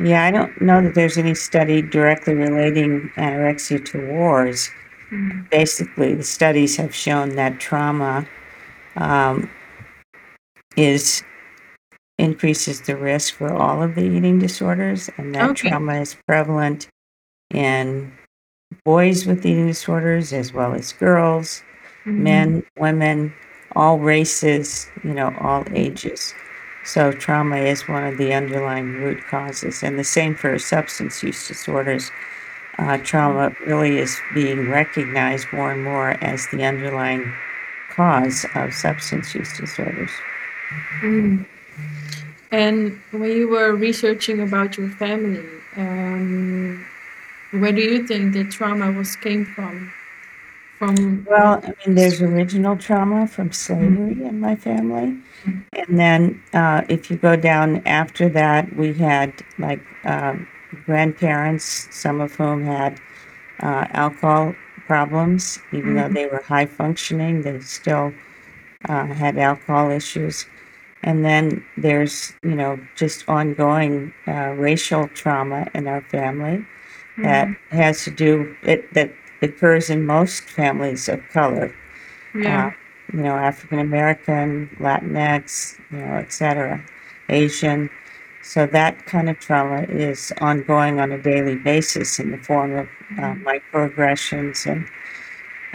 Yeah, 0.00 0.24
I 0.24 0.30
don't 0.30 0.60
know 0.60 0.80
that 0.82 0.94
there's 0.94 1.18
any 1.18 1.34
study 1.34 1.82
directly 1.82 2.34
relating 2.34 3.10
anorexia 3.16 3.84
to 3.86 4.06
wars. 4.12 4.70
Mm-hmm. 5.10 5.42
Basically, 5.50 6.14
the 6.14 6.22
studies 6.22 6.76
have 6.76 6.94
shown 6.94 7.34
that 7.36 7.58
trauma 7.58 8.28
um, 8.96 9.50
is 10.76 11.22
increases 12.18 12.82
the 12.82 12.96
risk 12.96 13.34
for 13.34 13.52
all 13.52 13.82
of 13.82 13.94
the 13.94 14.04
eating 14.04 14.38
disorders, 14.38 15.08
and 15.16 15.34
that 15.34 15.50
okay. 15.50 15.70
trauma 15.70 16.00
is 16.00 16.16
prevalent 16.26 16.88
in 17.52 18.12
boys 18.84 19.26
with 19.26 19.46
eating 19.46 19.66
disorders 19.66 20.32
as 20.32 20.52
well 20.52 20.74
as 20.74 20.92
girls, 20.92 21.62
mm-hmm. 22.04 22.22
men, 22.22 22.62
women, 22.78 23.32
all 23.74 23.98
races, 23.98 24.88
you 25.02 25.14
know, 25.14 25.34
all 25.40 25.64
ages. 25.72 26.34
So, 26.88 27.12
trauma 27.12 27.58
is 27.58 27.86
one 27.86 28.04
of 28.04 28.16
the 28.16 28.32
underlying 28.32 28.94
root 28.94 29.22
causes, 29.26 29.82
and 29.82 29.98
the 29.98 30.04
same 30.04 30.34
for 30.34 30.58
substance 30.58 31.22
use 31.22 31.46
disorders. 31.46 32.10
Uh, 32.78 32.96
trauma 32.96 33.54
really 33.66 33.98
is 33.98 34.18
being 34.32 34.70
recognized 34.70 35.52
more 35.52 35.70
and 35.70 35.84
more 35.84 36.12
as 36.24 36.46
the 36.46 36.64
underlying 36.64 37.30
cause 37.90 38.46
of 38.54 38.72
substance 38.72 39.34
use 39.34 39.54
disorders. 39.58 40.10
Mm. 41.02 41.44
And 42.52 42.98
when 43.10 43.32
you 43.32 43.48
were 43.48 43.74
researching 43.74 44.40
about 44.40 44.78
your 44.78 44.88
family, 44.88 45.46
um, 45.76 46.86
where 47.50 47.72
do 47.72 47.82
you 47.82 48.06
think 48.06 48.32
the 48.32 48.44
trauma 48.44 48.92
was 48.92 49.14
came 49.16 49.44
from? 49.44 49.92
From 50.78 51.26
well, 51.28 51.60
I 51.62 51.74
mean, 51.84 51.96
there's 51.96 52.22
original 52.22 52.78
trauma 52.78 53.26
from 53.26 53.52
slavery 53.52 54.14
mm-hmm. 54.14 54.24
in 54.24 54.40
my 54.40 54.56
family. 54.56 55.18
And 55.44 55.98
then 55.98 56.42
uh, 56.52 56.82
if 56.88 57.10
you 57.10 57.16
go 57.16 57.36
down 57.36 57.82
after 57.86 58.28
that, 58.30 58.74
we 58.76 58.92
had 58.92 59.32
like 59.58 59.80
uh, 60.04 60.34
grandparents, 60.84 61.88
some 61.90 62.20
of 62.20 62.34
whom 62.34 62.64
had 62.64 63.00
uh, 63.62 63.86
alcohol 63.90 64.54
problems, 64.86 65.58
even 65.72 65.94
mm-hmm. 65.94 65.96
though 65.96 66.08
they 66.08 66.26
were 66.26 66.42
high 66.42 66.66
functioning, 66.66 67.42
they 67.42 67.60
still 67.60 68.12
uh, 68.88 69.06
had 69.06 69.38
alcohol 69.38 69.90
issues. 69.90 70.46
And 71.02 71.24
then 71.24 71.64
there's, 71.76 72.32
you 72.42 72.56
know, 72.56 72.80
just 72.96 73.28
ongoing 73.28 74.12
uh, 74.26 74.54
racial 74.56 75.08
trauma 75.08 75.68
in 75.74 75.86
our 75.86 76.02
family 76.02 76.58
mm-hmm. 76.58 77.22
that 77.22 77.48
has 77.70 78.04
to 78.04 78.10
do 78.10 78.56
it 78.62 78.92
that 78.94 79.12
occurs 79.42 79.90
in 79.90 80.04
most 80.04 80.42
families 80.44 81.08
of 81.08 81.20
color. 81.28 81.72
Yeah. 82.34 82.72
You 83.12 83.20
know, 83.20 83.36
African 83.36 83.78
American, 83.78 84.68
Latinx, 84.78 85.78
you 85.90 85.98
know, 85.98 86.14
etc., 86.14 86.84
Asian. 87.28 87.90
So 88.42 88.66
that 88.66 89.04
kind 89.06 89.28
of 89.28 89.38
trauma 89.38 89.82
is 89.82 90.32
ongoing 90.40 91.00
on 91.00 91.12
a 91.12 91.18
daily 91.18 91.56
basis 91.56 92.18
in 92.18 92.30
the 92.30 92.38
form 92.38 92.76
of 92.76 92.86
uh, 92.86 93.20
mm-hmm. 93.20 93.46
microaggressions 93.46 94.66
and 94.66 94.86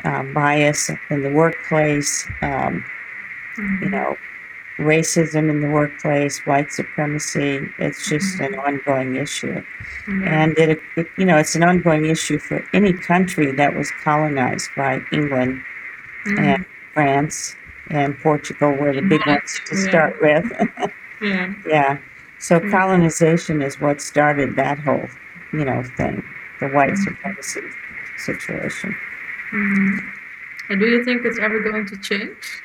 uh, 0.03 0.33
bias 0.33 0.89
in 1.09 1.23
the 1.23 1.31
workplace. 1.31 2.25
Um, 2.41 2.83
mm-hmm. 3.57 3.83
You 3.83 3.89
know, 3.89 4.17
racism 4.77 5.49
in 5.49 5.61
the 5.61 5.69
workplace, 5.69 6.39
white 6.45 6.71
supremacy. 6.71 7.59
It's 7.79 8.09
just 8.09 8.37
mm-hmm. 8.37 8.53
an 8.53 8.59
ongoing 8.59 9.15
issue. 9.15 9.63
Mm-hmm. 10.07 10.27
And 10.27 10.57
it, 10.57 10.79
it, 10.97 11.07
you 11.17 11.25
know, 11.25 11.37
it's 11.37 11.55
an 11.55 11.63
ongoing 11.63 12.05
issue 12.05 12.39
for 12.39 12.65
any 12.73 12.93
country 12.93 13.51
that 13.51 13.75
was 13.75 13.91
colonized 14.03 14.69
by 14.75 15.01
England 15.11 15.61
mm-hmm. 16.25 16.39
and 16.39 16.65
France 16.93 17.55
and 17.89 18.17
Portugal 18.19 18.71
were 18.71 18.93
the 18.93 19.01
big 19.01 19.25
ones 19.25 19.59
to 19.67 19.75
yeah. 19.75 19.89
start 19.89 20.21
with. 20.21 20.45
yeah. 21.21 21.53
Yeah. 21.67 21.97
So 22.39 22.59
mm-hmm. 22.59 22.71
colonization 22.71 23.61
is 23.61 23.79
what 23.79 24.01
started 24.01 24.55
that 24.55 24.79
whole, 24.79 25.07
you 25.51 25.65
know, 25.65 25.83
thing, 25.97 26.23
the 26.59 26.69
white 26.69 26.91
mm-hmm. 26.91 27.03
supremacy 27.03 27.61
situation. 28.17 28.95
Mm-hmm. 29.53 30.09
And 30.69 30.79
do 30.79 30.87
you 30.87 31.03
think 31.03 31.25
it's 31.25 31.39
ever 31.39 31.59
going 31.59 31.85
to 31.87 31.97
change? 31.97 32.63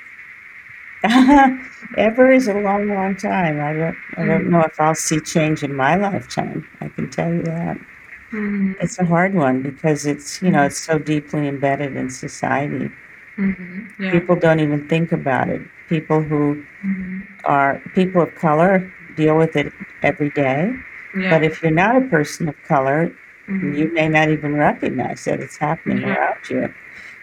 Ever 1.97 2.32
is 2.32 2.49
a 2.49 2.54
long, 2.54 2.88
long 2.88 3.14
time. 3.14 3.61
I 3.61 3.73
don't, 3.73 3.97
I 4.16 4.25
don't 4.25 4.47
mm. 4.47 4.50
know 4.50 4.61
if 4.62 4.80
I'll 4.80 4.97
see 4.97 5.20
change 5.20 5.62
in 5.62 5.75
my 5.75 5.94
lifetime. 5.94 6.66
I 6.80 6.88
can 6.88 7.08
tell 7.08 7.32
you 7.32 7.42
that. 7.42 7.78
Mm. 8.32 8.75
It's 8.80 8.99
a 8.99 9.04
hard 9.04 9.35
one 9.35 9.62
because 9.62 10.06
it's, 10.06 10.42
you 10.42 10.50
know, 10.50 10.64
it's 10.64 10.78
so 10.78 10.99
deeply 10.99 11.47
embedded 11.47 11.97
in 11.97 12.11
society. 12.11 12.90
Mm-hmm. 13.38 14.02
Yeah. 14.02 14.11
People 14.11 14.37
don't 14.37 14.61
even 14.61 14.88
think 14.88 15.12
about 15.12 15.49
it. 15.49 15.62
People 15.88 16.21
who 16.21 16.64
mm-hmm. 16.85 17.21
are 17.45 17.80
people 17.95 18.23
of 18.23 18.35
color 18.35 18.92
deal 19.16 19.37
with 19.37 19.57
it 19.57 19.73
every 20.02 20.30
day. 20.30 20.75
Yeah. 21.16 21.30
But 21.30 21.45
if 21.45 21.62
you're 21.62 21.71
not 21.71 21.97
a 21.97 22.00
person 22.09 22.49
of 22.49 22.57
color, 22.64 23.14
mm-hmm. 23.49 23.75
you 23.75 23.92
may 23.92 24.09
not 24.09 24.28
even 24.28 24.54
recognize 24.57 25.25
that 25.25 25.40
it's 25.40 25.57
happening 25.57 26.00
yeah. 26.02 26.14
around 26.14 26.50
you. 26.50 26.75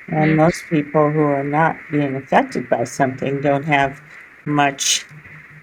And 0.08 0.38
most 0.38 0.64
people 0.70 1.12
who 1.12 1.22
are 1.22 1.44
not 1.44 1.78
being 1.92 2.16
affected 2.16 2.70
by 2.70 2.84
something 2.84 3.42
don't 3.42 3.66
have 3.66 4.02
much, 4.46 5.06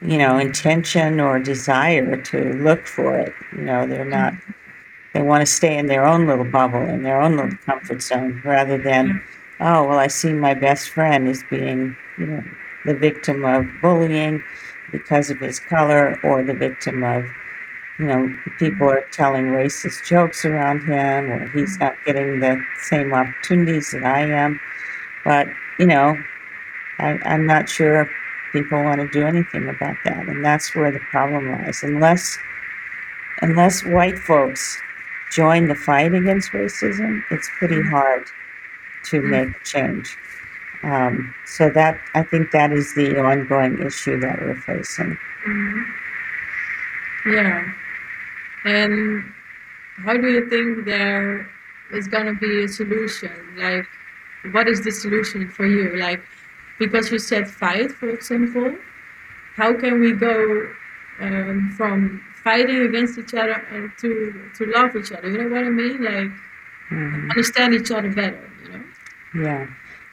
you 0.03 0.19
know, 0.19 0.39
intention 0.39 1.21
or 1.21 1.39
desire 1.39 2.21
to 2.21 2.53
look 2.55 2.87
for 2.87 3.17
it. 3.19 3.33
You 3.53 3.63
know, 3.63 3.87
they're 3.87 4.05
not, 4.05 4.35
they 5.15 5.23
want 5.23 5.43
to 5.43 5.47
stay 5.47 5.79
in 5.79 5.87
their 5.87 6.05
own 6.05 6.27
little 6.27 6.45
bubble, 6.45 6.83
in 6.83 7.05
their 7.05 7.21
own 7.21 7.37
little 7.37 7.57
comfort 7.65 8.03
zone, 8.03 8.43
rather 8.45 8.77
than, 8.77 9.23
oh, 9.63 9.85
well, 9.85 9.99
I 9.99 10.09
see 10.09 10.33
my 10.33 10.55
best 10.55 10.91
friend 10.91 11.29
is 11.29 11.45
being, 11.51 11.97
you 12.19 12.27
know, 12.27 12.45
the 12.85 12.95
victim 12.95 13.45
of 13.45 13.65
bullying 13.81 14.43
because 14.91 15.31
of 15.31 15.39
his 15.39 15.61
color 15.61 16.19
or 16.25 16.43
the 16.43 16.55
victim 16.55 17.03
of 17.05 17.25
you 17.99 18.07
know, 18.07 18.37
people 18.59 18.89
are 18.89 19.05
telling 19.13 19.45
racist 19.47 20.05
jokes 20.05 20.45
around 20.45 20.81
him, 20.81 21.31
or 21.31 21.49
he's 21.51 21.79
not 21.79 21.95
getting 22.05 22.41
the 22.41 22.61
same 22.85 23.13
opportunities 23.13 23.93
that 23.93 24.03
I 24.03 24.21
am. 24.21 24.59
But, 25.25 25.49
you 25.79 25.87
know, 25.87 26.17
I, 26.99 27.19
I'm 27.25 27.47
not 27.47 27.69
sure 27.69 28.11
people 28.53 28.83
want 28.83 29.01
to 29.01 29.09
do 29.09 29.27
anything 29.27 29.69
about 29.69 29.97
that. 30.05 30.27
And 30.29 30.45
that's 30.45 30.75
where 30.75 30.91
the 30.91 31.01
problem 31.11 31.53
lies. 31.53 31.83
Unless, 31.83 32.39
unless 33.41 33.85
white 33.85 34.19
folks 34.19 34.81
join 35.31 35.69
the 35.69 35.75
fight 35.75 36.15
against 36.15 36.51
racism, 36.53 37.23
it's 37.31 37.49
pretty 37.59 37.83
hard 37.83 38.27
to 39.05 39.21
make 39.21 39.63
change. 39.65 40.17
Um, 40.83 41.35
so 41.47 41.71
that 41.71 42.01
I 42.15 42.23
think 42.25 42.51
that 42.51 42.73
is 42.73 42.95
the 42.95 43.19
ongoing 43.19 43.81
issue 43.81 44.19
that 44.21 44.41
we're 44.41 44.57
facing. 44.57 45.17
Mm-hmm. 45.47 47.33
Yeah. 47.33 47.73
And 48.65 49.33
how 50.05 50.17
do 50.17 50.29
you 50.29 50.49
think 50.49 50.85
there 50.85 51.49
is 51.93 52.09
gonna 52.09 52.35
be 52.35 52.65
a 52.65 52.69
solution, 52.69 53.31
like 53.57 53.87
what 54.51 54.67
is 54.67 54.83
the 54.83 54.91
solution 54.91 55.49
for 55.49 55.67
you? 55.67 55.97
Like 55.97 56.23
because 56.79 57.13
you 57.13 57.19
said 57.19 57.49
fight, 57.49 57.93
for 57.93 58.09
example, 58.09 58.77
how 59.55 59.73
can 59.75 60.01
we 60.01 60.13
go 60.13 60.69
um, 61.21 61.73
from 61.77 62.25
fighting 62.43 62.83
against 62.83 63.19
each 63.19 63.35
other 63.35 63.93
to 64.01 64.51
to 64.57 64.67
love 64.67 64.97
each 64.97 65.13
other? 65.13 65.31
You 65.31 65.39
know 65.39 65.49
what 65.49 65.65
I 65.65 65.71
mean? 65.71 66.03
Like 66.03 66.33
mm-hmm. 66.91 67.31
understand 67.31 67.75
each 67.75 67.91
other 67.93 68.11
better. 68.11 68.52
Yeah. 69.35 69.67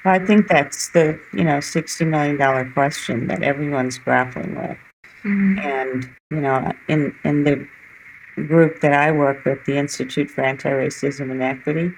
Well, 0.05 0.13
I 0.13 0.25
think 0.25 0.47
that's 0.47 0.89
the 0.89 1.19
you 1.33 1.43
know 1.43 1.59
sixty 1.59 2.05
million 2.05 2.37
dollar 2.37 2.69
question 2.71 3.27
that 3.27 3.43
everyone's 3.43 3.97
grappling 3.97 4.55
with, 4.55 4.77
mm-hmm. 5.23 5.59
and 5.59 6.09
you 6.31 6.41
know 6.41 6.71
in 6.87 7.13
in 7.25 7.43
the 7.43 7.67
group 8.47 8.79
that 8.79 8.93
I 8.93 9.11
work 9.11 9.43
with, 9.43 9.65
the 9.65 9.77
Institute 9.77 10.29
for 10.29 10.41
Anti-Racism 10.41 11.29
and 11.29 11.43
Equity, 11.43 11.91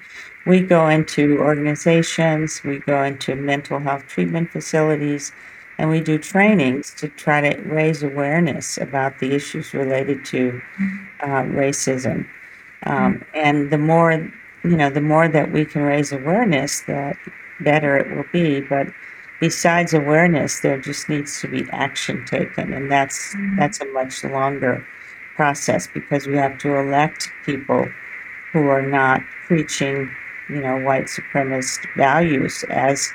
we 0.46 0.60
go 0.60 0.88
into 0.88 1.38
organizations, 1.38 2.60
we 2.64 2.80
go 2.80 3.04
into 3.04 3.36
mental 3.36 3.78
health 3.78 4.06
treatment 4.08 4.50
facilities, 4.50 5.30
and 5.78 5.88
we 5.88 6.00
do 6.00 6.18
trainings 6.18 6.92
to 6.94 7.08
try 7.08 7.40
to 7.48 7.60
raise 7.62 8.02
awareness 8.02 8.76
about 8.76 9.20
the 9.20 9.34
issues 9.34 9.72
related 9.72 10.24
to 10.26 10.60
uh, 11.20 11.42
racism. 11.44 12.26
Um, 12.84 13.24
and 13.34 13.70
the 13.70 13.78
more, 13.78 14.32
you 14.64 14.76
know, 14.76 14.90
the 14.90 15.00
more 15.00 15.28
that 15.28 15.52
we 15.52 15.64
can 15.64 15.82
raise 15.82 16.12
awareness, 16.12 16.82
the 16.82 17.14
better 17.60 17.96
it 17.96 18.14
will 18.14 18.24
be. 18.32 18.60
But 18.60 18.88
besides 19.40 19.92
awareness, 19.94 20.60
there 20.60 20.80
just 20.80 21.08
needs 21.08 21.40
to 21.40 21.48
be 21.48 21.66
action 21.70 22.24
taken, 22.26 22.72
and 22.72 22.90
that's 22.90 23.34
mm-hmm. 23.34 23.56
that's 23.58 23.80
a 23.80 23.86
much 23.86 24.24
longer 24.24 24.86
process 25.34 25.86
because 25.86 26.26
we 26.26 26.36
have 26.36 26.58
to 26.58 26.76
elect 26.76 27.30
people 27.44 27.88
who 28.52 28.68
are 28.68 28.82
not 28.82 29.22
preaching, 29.46 30.10
you 30.48 30.60
know, 30.60 30.78
white 30.80 31.06
supremacist 31.06 31.86
values 31.96 32.64
as 32.68 33.10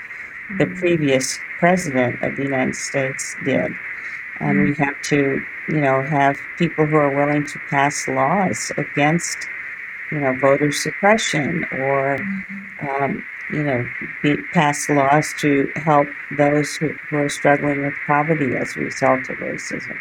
the 0.58 0.66
mm-hmm. 0.66 0.80
previous 0.80 1.40
president 1.60 2.22
of 2.24 2.36
the 2.36 2.44
United 2.44 2.76
States 2.76 3.36
did. 3.46 3.72
And 4.40 4.60
we 4.60 4.72
mm-hmm. 4.72 4.84
have 4.84 5.02
to, 5.04 5.42
you 5.70 5.82
know, 5.82 6.02
have 6.02 6.38
people 6.58 6.86
who 6.86 6.96
are 6.96 7.16
willing 7.16 7.46
to 7.48 7.60
pass 7.70 8.08
laws 8.08 8.72
against, 8.78 9.38
you 10.12 10.20
know, 10.20 10.38
voter 10.40 10.72
suppression 10.72 11.66
or, 11.72 12.16
um, 12.82 13.24
you 13.52 13.64
know, 13.64 13.86
be, 14.22 14.38
pass 14.54 14.90
laws 14.90 15.34
to 15.40 15.72
help 15.76 16.08
those 16.38 16.76
who, 16.76 16.90
who 17.10 17.18
are 17.18 17.30
struggling 17.30 17.82
with 17.82 17.94
poverty 18.06 18.56
as 18.56 18.76
a 18.76 18.82
result 18.82 19.30
of 19.30 19.38
racism. 19.38 19.98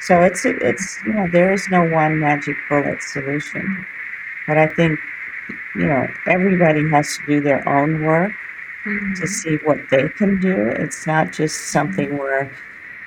So 0.00 0.22
it's 0.22 0.44
it's 0.44 0.98
you 1.06 1.14
know 1.14 1.26
there 1.32 1.52
is 1.52 1.66
no 1.70 1.88
one 1.88 2.20
magic 2.20 2.56
bullet 2.68 3.02
solution, 3.02 3.86
but 4.46 4.58
I 4.58 4.66
think 4.66 4.98
you 5.74 5.86
know 5.86 6.06
everybody 6.26 6.88
has 6.90 7.16
to 7.16 7.26
do 7.26 7.40
their 7.40 7.66
own 7.68 8.04
work 8.04 8.32
mm-hmm. 8.84 9.14
to 9.14 9.26
see 9.26 9.56
what 9.64 9.78
they 9.90 10.08
can 10.10 10.38
do. 10.38 10.68
It's 10.68 11.06
not 11.06 11.32
just 11.32 11.68
something 11.68 12.18
where 12.18 12.50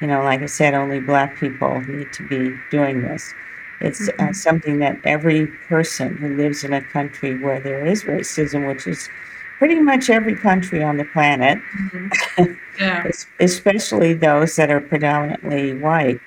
you 0.01 0.07
know, 0.07 0.23
like 0.23 0.41
I 0.41 0.45
said, 0.45 0.73
only 0.73 0.99
Black 0.99 1.37
people 1.37 1.81
need 1.81 2.11
to 2.13 2.23
be 2.27 2.57
doing 2.71 3.01
this. 3.01 3.33
It's 3.81 4.07
uh, 4.07 4.11
mm-hmm. 4.11 4.29
uh, 4.29 4.33
something 4.33 4.79
that 4.79 4.99
every 5.03 5.47
person 5.67 6.17
who 6.17 6.35
lives 6.35 6.63
in 6.63 6.73
a 6.73 6.81
country 6.81 7.37
where 7.39 7.59
there 7.59 7.85
is 7.85 8.03
racism, 8.03 8.67
which 8.67 8.87
is 8.87 9.09
pretty 9.57 9.79
much 9.79 10.09
every 10.09 10.35
country 10.35 10.83
on 10.83 10.97
the 10.97 11.05
planet, 11.05 11.59
mm-hmm. 11.77 12.53
yeah. 12.79 13.07
especially 13.39 14.13
those 14.13 14.55
that 14.55 14.69
are 14.69 14.81
predominantly 14.81 15.73
white, 15.73 16.19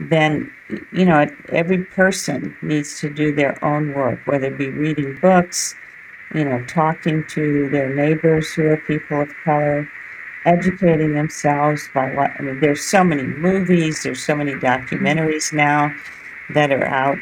then 0.00 0.50
you 0.92 1.04
know 1.04 1.26
every 1.50 1.84
person 1.84 2.56
needs 2.62 2.98
to 3.00 3.10
do 3.12 3.34
their 3.34 3.62
own 3.62 3.92
work 3.92 4.18
whether 4.26 4.46
it 4.46 4.56
be 4.56 4.70
reading 4.70 5.18
books 5.20 5.74
you 6.34 6.44
know 6.44 6.64
talking 6.64 7.22
to 7.28 7.68
their 7.68 7.94
neighbors 7.94 8.50
who 8.52 8.66
are 8.66 8.78
people 8.78 9.20
of 9.20 9.28
color 9.44 9.86
educating 10.46 11.12
themselves 11.12 11.90
by 11.92 12.14
what 12.14 12.30
i 12.38 12.42
mean 12.42 12.58
there's 12.60 12.82
so 12.82 13.04
many 13.04 13.22
movies 13.22 14.02
there's 14.02 14.24
so 14.24 14.34
many 14.34 14.52
documentaries 14.54 15.52
now 15.52 15.92
that 16.54 16.72
are 16.72 16.86
out 16.86 17.18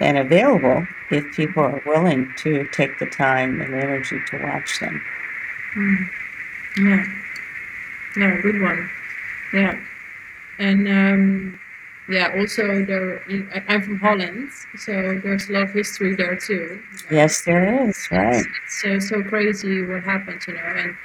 and 0.00 0.18
available 0.18 0.86
if 1.10 1.24
people 1.34 1.62
are 1.62 1.82
willing 1.86 2.32
to 2.36 2.66
take 2.72 2.98
the 2.98 3.06
time 3.06 3.60
and 3.60 3.74
energy 3.74 4.18
to 4.30 4.42
watch 4.42 4.78
them 4.80 5.02
mm. 5.76 6.08
yeah 6.78 7.04
yeah 8.16 8.40
good 8.40 8.60
one 8.60 8.90
yeah 9.52 9.78
and 10.58 10.88
um 10.88 11.58
yeah, 12.08 12.32
also 12.38 12.84
there. 12.84 13.20
I'm 13.68 13.82
from 13.82 13.98
Holland, 13.98 14.50
so 14.78 14.92
there's 15.24 15.48
a 15.48 15.52
lot 15.52 15.62
of 15.64 15.70
history 15.72 16.14
there 16.14 16.36
too. 16.36 16.80
Yes, 17.10 17.44
there 17.44 17.88
is. 17.88 17.98
Right. 18.12 18.44
It's, 18.64 18.84
it's 18.84 19.08
so 19.08 19.22
crazy 19.24 19.84
what 19.84 20.04
happened, 20.04 20.40
you 20.46 20.54
know, 20.54 20.60
and 20.60 20.96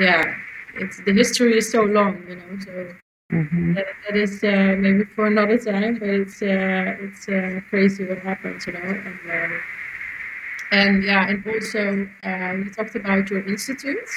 yeah, 0.00 0.34
it's 0.74 1.00
the 1.02 1.12
history 1.12 1.58
is 1.58 1.70
so 1.70 1.82
long, 1.82 2.24
you 2.28 2.36
know. 2.36 2.58
So 2.64 2.94
mm-hmm. 3.32 3.74
that, 3.74 3.86
that 4.06 4.16
is 4.16 4.42
uh, 4.44 4.76
maybe 4.78 5.04
for 5.04 5.26
another 5.26 5.58
time, 5.58 5.98
but 5.98 6.08
it's 6.08 6.42
uh, 6.42 6.96
it's 7.06 7.28
uh, 7.28 7.60
crazy 7.68 8.04
what 8.04 8.18
happens, 8.18 8.66
you 8.66 8.72
know, 8.72 8.80
and. 8.80 9.20
Uh, 9.30 9.56
and 10.72 11.02
yeah, 11.02 11.28
and 11.28 11.44
also 11.46 12.08
uh, 12.24 12.52
you 12.52 12.70
talked 12.70 12.94
about 12.94 13.28
your 13.28 13.46
institutes. 13.48 14.12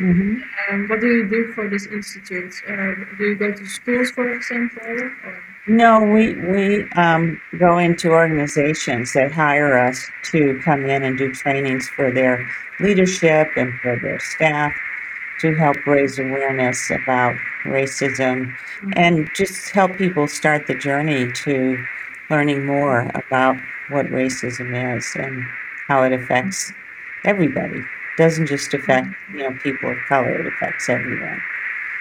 Mm-hmm. 0.00 0.40
Um, 0.70 0.88
what 0.88 1.00
do 1.00 1.08
you 1.08 1.28
do 1.28 1.52
for 1.52 1.68
this 1.68 1.86
institute? 1.86 2.54
Uh, 2.68 2.94
do 3.18 3.24
you 3.24 3.34
go 3.34 3.52
to 3.52 3.66
schools, 3.66 4.10
for 4.12 4.32
example? 4.32 4.80
Or? 4.86 5.42
No, 5.66 6.00
we 6.00 6.34
we 6.34 6.90
um, 6.92 7.40
go 7.58 7.78
into 7.78 8.10
organizations 8.10 9.12
that 9.12 9.32
hire 9.32 9.78
us 9.78 10.00
to 10.30 10.58
come 10.64 10.86
in 10.86 11.02
and 11.02 11.18
do 11.18 11.32
trainings 11.32 11.88
for 11.88 12.10
their 12.10 12.48
leadership 12.80 13.48
and 13.56 13.78
for 13.80 13.98
their 14.00 14.20
staff 14.20 14.72
to 15.40 15.54
help 15.54 15.76
raise 15.86 16.18
awareness 16.18 16.90
about 16.90 17.34
racism 17.64 18.54
and 18.94 19.28
just 19.34 19.70
help 19.70 19.96
people 19.96 20.26
start 20.26 20.66
the 20.66 20.74
journey 20.74 21.30
to 21.32 21.82
learning 22.30 22.64
more 22.66 23.10
about 23.14 23.56
what 23.90 24.06
racism 24.06 24.96
is 24.96 25.06
and 25.16 25.44
how 25.88 26.02
it 26.02 26.12
affects 26.12 26.72
everybody 27.24 27.78
It 27.78 27.84
doesn't 28.18 28.46
just 28.46 28.74
affect 28.74 29.08
you 29.32 29.42
know 29.44 29.56
people 29.62 29.90
of 29.90 29.98
color; 30.08 30.40
it 30.40 30.46
affects 30.46 30.88
everyone. 30.88 31.40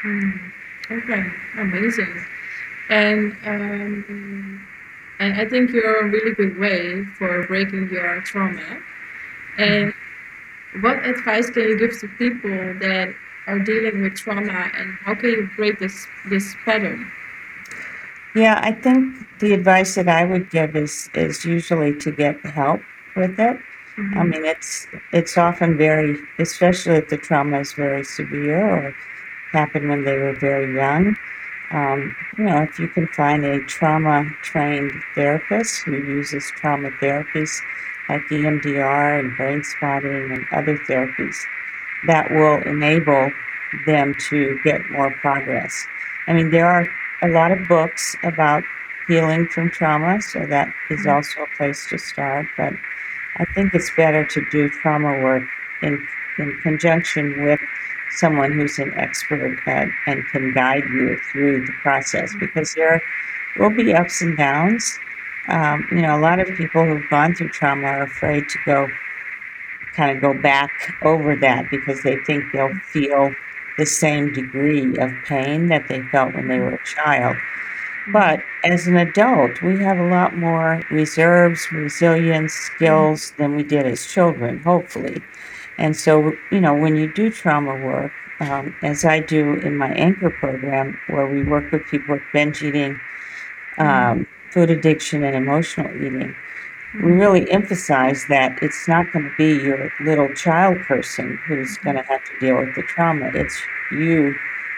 Mm. 0.04 0.52
Okay, 0.92 1.24
amazing. 1.58 2.26
And 2.90 3.36
um, 3.46 4.68
and 5.20 5.34
I 5.42 5.46
think 5.46 5.72
you're 5.72 6.08
a 6.08 6.10
really 6.10 6.34
good 6.34 6.58
way 6.58 7.04
for 7.18 7.46
breaking 7.48 7.90
your 7.90 8.22
trauma. 8.22 8.80
And 9.58 9.94
what 10.82 11.06
advice 11.06 11.50
can 11.50 11.64
you 11.64 11.78
give 11.80 12.00
to 12.00 12.08
people 12.20 12.50
that 12.80 13.14
are 13.48 13.60
dealing 13.60 14.02
with 14.02 14.16
trauma, 14.16 14.70
and 14.78 14.98
how 15.04 15.16
can 15.16 15.30
you 15.30 15.50
break 15.56 15.80
this 15.80 16.08
this 16.30 16.56
pattern? 16.66 17.10
Yeah, 18.36 18.60
I 18.62 18.72
think 18.72 19.16
the 19.40 19.54
advice 19.54 19.96
that 19.96 20.08
I 20.08 20.26
would 20.26 20.50
give 20.52 20.76
is 20.76 21.10
is 21.16 21.46
usually 21.46 21.96
to 22.00 22.12
get 22.12 22.40
help 22.46 22.82
with 23.16 23.40
it. 23.40 23.58
Mm-hmm. 23.98 24.20
I 24.20 24.24
mean, 24.24 24.46
it's 24.46 24.88
it's 25.12 25.38
often 25.38 25.78
very, 25.78 26.18
especially 26.38 26.98
if 26.98 27.10
the 27.10 27.18
trauma 27.18 27.60
is 27.62 27.74
very 27.74 28.04
severe 28.04 28.62
or 28.70 28.96
happened 29.52 29.90
when 29.90 30.04
they 30.06 30.18
were 30.18 30.36
very 30.36 30.76
young. 30.76 31.16
Um, 31.72 32.16
you 32.38 32.44
know, 32.46 32.62
if 32.62 32.80
you 32.80 32.88
can 32.88 33.08
find 33.08 33.44
a 33.44 33.60
trauma 33.66 34.30
trained 34.44 34.92
therapist 35.16 35.82
who 35.84 35.96
uses 35.96 36.46
trauma 36.58 36.92
therapies 37.02 37.60
like 38.08 38.22
EMDR 38.30 39.20
and 39.20 39.36
brain 39.36 39.64
spotting 39.64 40.32
and 40.32 40.46
other 40.54 40.78
therapies, 40.88 41.36
that 42.08 42.32
will 42.32 42.62
enable 42.64 43.32
them 43.86 44.16
to 44.30 44.58
get 44.64 44.90
more 44.90 45.12
progress. 45.22 45.86
I 46.28 46.34
mean, 46.34 46.50
there 46.50 46.68
are 46.68 46.88
a 47.22 47.30
lot 47.30 47.52
of 47.52 47.68
books 47.68 48.16
about 48.24 48.64
healing 49.08 49.48
from 49.48 49.70
trauma, 49.70 50.22
so 50.22 50.46
that 50.46 50.74
is 50.90 51.02
mm-hmm. 51.02 51.10
also 51.10 51.44
a 51.44 51.58
place 51.58 51.88
to 51.90 51.98
start. 51.98 52.48
But 52.58 52.74
I 53.38 53.46
think 53.46 53.74
it's 53.74 53.92
better 53.96 54.26
to 54.26 54.46
do 54.52 54.70
trauma 54.70 55.24
work 55.24 55.44
in, 55.82 56.06
in 56.38 56.58
conjunction 56.62 57.44
with 57.44 57.60
someone 58.12 58.52
who's 58.52 58.80
an 58.80 58.94
expert 58.96 59.60
at, 59.68 59.90
and 60.06 60.26
can 60.32 60.54
guide 60.54 60.84
you 60.92 61.18
through 61.32 61.66
the 61.66 61.74
process 61.82 62.34
because 62.40 62.74
there 62.74 63.02
will 63.58 63.70
be 63.70 63.94
ups 63.94 64.22
and 64.22 64.38
downs. 64.38 65.00
Um, 65.50 65.88
you 65.92 66.02
know, 66.02 66.18
a 66.18 66.20
lot 66.20 66.40
of 66.40 66.48
people 66.56 66.84
who've 66.84 67.10
gone 67.10 67.36
through 67.36 67.50
trauma 67.50 67.88
are 67.88 68.04
afraid 68.04 68.50
to 68.50 68.58
go 68.66 68.88
kind 69.98 70.16
of 70.16 70.22
go 70.22 70.40
back 70.40 70.72
over 71.02 71.36
that 71.36 71.70
because 71.72 72.02
they 72.04 72.18
think 72.18 72.46
they'll 72.54 72.74
feel 72.94 73.34
the 73.78 73.86
same 73.86 74.32
degree 74.32 74.96
of 74.98 75.12
pain 75.26 75.68
that 75.68 75.88
they 75.88 76.02
felt 76.04 76.34
when 76.36 76.48
they 76.48 76.60
were 76.60 76.76
a 76.76 76.86
child. 76.86 77.36
But 78.14 78.42
as 78.64 78.88
an 78.88 78.96
adult, 78.96 79.62
we 79.62 79.84
have 79.84 79.98
a 80.00 80.08
lot 80.08 80.38
more 80.38 80.82
reserves, 80.90 81.68
resilience, 81.72 82.54
skills 82.54 83.34
than 83.38 83.56
we 83.56 83.64
did 83.64 83.86
as 83.86 84.08
children, 84.08 84.60
hopefully. 84.60 85.22
And 85.78 85.96
so, 85.96 86.34
you 86.52 86.62
know, 86.62 86.74
when 86.74 86.96
you 86.96 87.12
do 87.12 87.30
trauma 87.30 87.76
work, 87.86 88.12
um, 88.40 88.76
as 88.82 89.04
I 89.04 89.20
do 89.20 89.56
in 89.56 89.76
my 89.78 89.90
anchor 89.94 90.30
program, 90.30 90.98
where 91.08 91.28
we 91.28 91.44
work 91.44 91.72
with 91.72 91.86
people 91.88 92.16
with 92.16 92.24
binge 92.32 92.64
eating, 92.64 93.00
um, 93.78 94.28
food 94.52 94.70
addiction, 94.70 95.24
and 95.24 95.36
emotional 95.36 95.94
eating, 95.98 96.36
we 96.96 97.12
really 97.12 97.50
emphasize 97.52 98.26
that 98.30 98.58
it's 98.62 98.88
not 98.88 99.12
going 99.12 99.26
to 99.26 99.36
be 99.38 99.64
your 99.64 99.92
little 100.02 100.34
child 100.34 100.78
person 100.80 101.38
who's 101.46 101.78
going 101.80 101.96
to 101.96 102.04
have 102.04 102.24
to 102.24 102.40
deal 102.40 102.58
with 102.58 102.74
the 102.76 102.84
trauma. 102.84 103.30
It's 103.34 103.56
you 103.92 104.34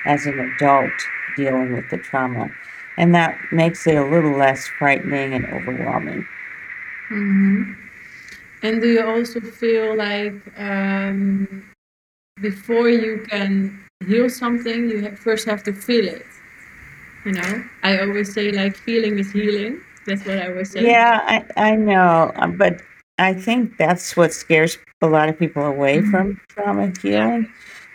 as 0.06 0.26
an 0.26 0.40
adult 0.40 0.92
dealing 1.38 1.74
with 1.74 1.90
the 1.90 1.98
trauma. 1.98 2.50
And 2.98 3.16
that 3.16 3.38
makes 3.52 3.88
it 3.88 3.96
a 3.96 4.06
little 4.06 4.36
less 4.38 4.68
frightening 4.68 5.34
and 5.34 5.46
overwhelming. 5.46 6.28
Mm-hmm. 7.10 7.74
And 8.62 8.82
do 8.82 8.88
you 8.88 9.06
also 9.08 9.40
feel 9.40 9.96
like 9.96 10.36
um, 10.58 11.64
before 12.42 12.90
you 12.90 13.26
can 13.30 13.80
heal 14.06 14.30
something, 14.30 14.90
you 14.90 15.16
first 15.16 15.48
have 15.48 15.64
to 15.64 15.74
feel 15.74 16.08
it? 16.08 16.26
You 17.26 17.34
know, 17.34 17.64
I 17.84 18.00
always 18.00 18.34
say 18.34 18.52
like 18.52 18.76
feeling 18.76 19.20
is 19.20 19.32
healing. 19.32 19.82
That's 20.06 20.26
what 20.26 20.38
I 20.40 20.50
always 20.50 20.72
say. 20.72 20.86
Yeah, 20.88 21.20
I, 21.24 21.72
I 21.72 21.76
know. 21.76 22.32
uh, 22.36 22.48
But 22.48 22.82
I 23.18 23.34
think 23.34 23.78
that's 23.78 24.16
what 24.16 24.34
scares 24.34 24.78
a 25.02 25.08
lot 25.08 25.30
of 25.30 25.38
people 25.38 25.66
away 25.66 26.00
Mhm. 26.00 26.12
from 26.12 26.42
trauma 26.50 26.92
healing 27.02 27.48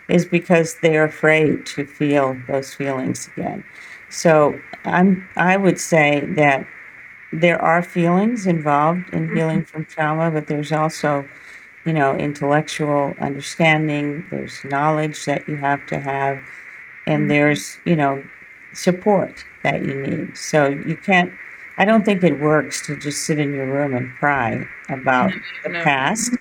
is 0.07 0.25
because 0.25 0.75
they're 0.81 1.05
afraid 1.05 1.65
to 1.67 1.85
feel 1.85 2.37
those 2.47 2.73
feelings 2.73 3.29
again. 3.35 3.63
So 4.09 4.59
I'm 4.85 5.27
I 5.35 5.57
would 5.57 5.79
say 5.79 6.21
that 6.35 6.67
there 7.33 7.61
are 7.61 7.81
feelings 7.83 8.47
involved 8.47 9.09
in 9.13 9.35
healing 9.35 9.65
from 9.65 9.85
trauma, 9.85 10.31
but 10.31 10.47
there's 10.47 10.71
also, 10.71 11.27
you 11.85 11.93
know, 11.93 12.15
intellectual 12.15 13.13
understanding, 13.19 14.25
there's 14.31 14.63
knowledge 14.65 15.25
that 15.25 15.47
you 15.47 15.57
have 15.57 15.85
to 15.87 15.99
have, 15.99 16.39
and 17.07 17.29
Mhm. 17.29 17.29
there's, 17.29 17.77
you 17.85 17.95
know, 17.95 18.23
support 18.73 19.45
that 19.63 19.83
you 19.85 19.95
need. 20.01 20.37
So 20.37 20.67
you 20.67 20.95
can't 20.97 21.31
I 21.77 21.85
don't 21.85 22.05
think 22.05 22.23
it 22.23 22.39
works 22.39 22.85
to 22.87 22.95
just 22.95 23.25
sit 23.25 23.37
in 23.39 23.53
your 23.53 23.65
room 23.65 23.93
and 23.95 24.13
cry 24.15 24.65
about 24.89 25.31
the 25.63 25.69
No. 25.69 25.83
past. 25.83 26.33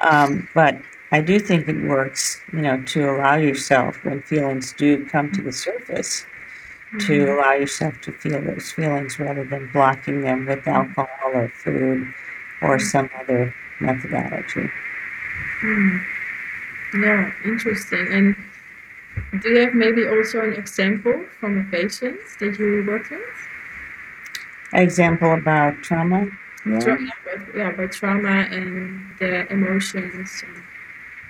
Um, 0.00 0.48
but 0.54 0.76
I 1.12 1.20
do 1.20 1.38
think 1.38 1.68
it 1.68 1.82
works, 1.88 2.40
you 2.52 2.60
know, 2.60 2.82
to 2.82 3.10
allow 3.10 3.36
yourself 3.36 4.04
when 4.04 4.20
feelings 4.22 4.72
do 4.72 5.04
come 5.06 5.30
to 5.32 5.42
the 5.42 5.52
surface 5.52 6.26
to 7.00 7.24
Mhm. 7.24 7.36
allow 7.38 7.52
yourself 7.54 8.00
to 8.02 8.12
feel 8.12 8.40
those 8.40 8.70
feelings 8.70 9.18
rather 9.18 9.42
than 9.44 9.66
blocking 9.72 10.20
them 10.20 10.46
with 10.46 10.66
alcohol 10.68 11.30
or 11.34 11.48
food 11.48 12.06
or 12.62 12.78
some 12.78 13.10
other 13.18 13.52
methodology. 13.80 14.70
Hmm. 15.60 15.96
Yeah, 17.02 17.32
interesting. 17.44 18.06
And 18.12 18.36
do 19.42 19.48
you 19.50 19.60
have 19.60 19.74
maybe 19.74 20.06
also 20.06 20.40
an 20.42 20.52
example 20.54 21.24
from 21.40 21.58
a 21.58 21.64
patient 21.64 22.20
that 22.38 22.58
you 22.60 22.84
worked 22.86 23.10
with? 23.10 23.20
Example 24.74 25.32
about 25.34 25.74
trauma. 25.82 26.26
Yeah. 26.66 26.80
Tra- 26.80 26.98
yeah, 27.56 27.72
but, 27.76 27.92
trauma 27.92 28.46
and 28.50 29.00
the 29.18 29.50
emotions. 29.52 30.42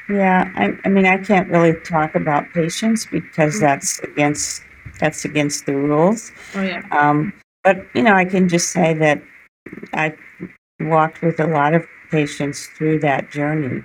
Yeah, 0.09 0.51
I, 0.55 0.77
I 0.85 0.89
mean, 0.89 1.07
I 1.07 1.17
can't 1.19 1.49
really 1.49 1.75
talk 1.81 2.15
about 2.15 2.53
patients 2.53 3.07
because 3.07 3.57
Mhm. 3.57 3.61
that's 3.61 3.99
against 4.01 4.63
that's 5.01 5.25
against 5.25 5.67
the 5.67 5.75
rules. 5.75 6.31
Oh 6.55 6.63
yeah. 6.63 6.83
Um, 6.93 7.33
but 7.65 7.85
you 7.95 8.03
know, 8.03 8.15
I 8.15 8.25
can 8.25 8.49
just 8.49 8.71
say 8.71 8.95
that 8.95 9.21
I 9.93 10.15
walked 10.81 11.21
with 11.23 11.41
a 11.41 11.47
lot 11.47 11.75
of 11.75 11.87
patients 12.11 12.67
through 12.77 13.01
that 13.01 13.31
journey, 13.31 13.83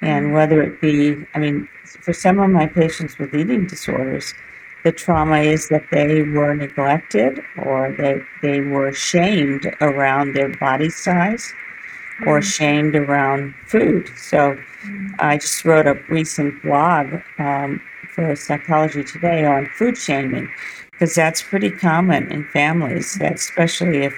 and 0.00 0.26
Mhm. 0.28 0.32
whether 0.32 0.62
it 0.62 0.80
be, 0.80 1.26
I 1.34 1.38
mean, 1.38 1.68
for 2.02 2.12
some 2.12 2.38
of 2.38 2.48
my 2.50 2.66
patients 2.66 3.18
with 3.18 3.34
eating 3.34 3.66
disorders, 3.66 4.32
the 4.86 4.92
trauma 4.92 5.38
is 5.40 5.68
that 5.68 5.84
they 5.90 6.22
were 6.22 6.54
neglected 6.54 7.40
or 7.64 7.92
they 7.98 8.14
they 8.40 8.60
were 8.60 8.92
shamed 8.92 9.64
around 9.80 10.34
their 10.34 10.50
body 10.66 10.90
size 10.90 11.44
or 12.28 12.38
Mhm. 12.38 12.44
shamed 12.56 12.94
around 13.04 13.54
food. 13.66 14.04
So. 14.16 14.56
I 15.18 15.36
just 15.38 15.64
wrote 15.64 15.88
a 15.88 15.98
recent 16.08 16.62
blog 16.62 17.06
um, 17.38 17.80
for 18.14 18.36
Psychology 18.36 19.02
Today 19.02 19.44
on 19.44 19.66
food 19.78 19.98
shaming 19.98 20.48
because 20.92 21.12
that's 21.16 21.42
pretty 21.42 21.70
common 21.70 22.30
in 22.30 22.44
families, 22.44 23.18
especially 23.20 24.04
if 24.04 24.14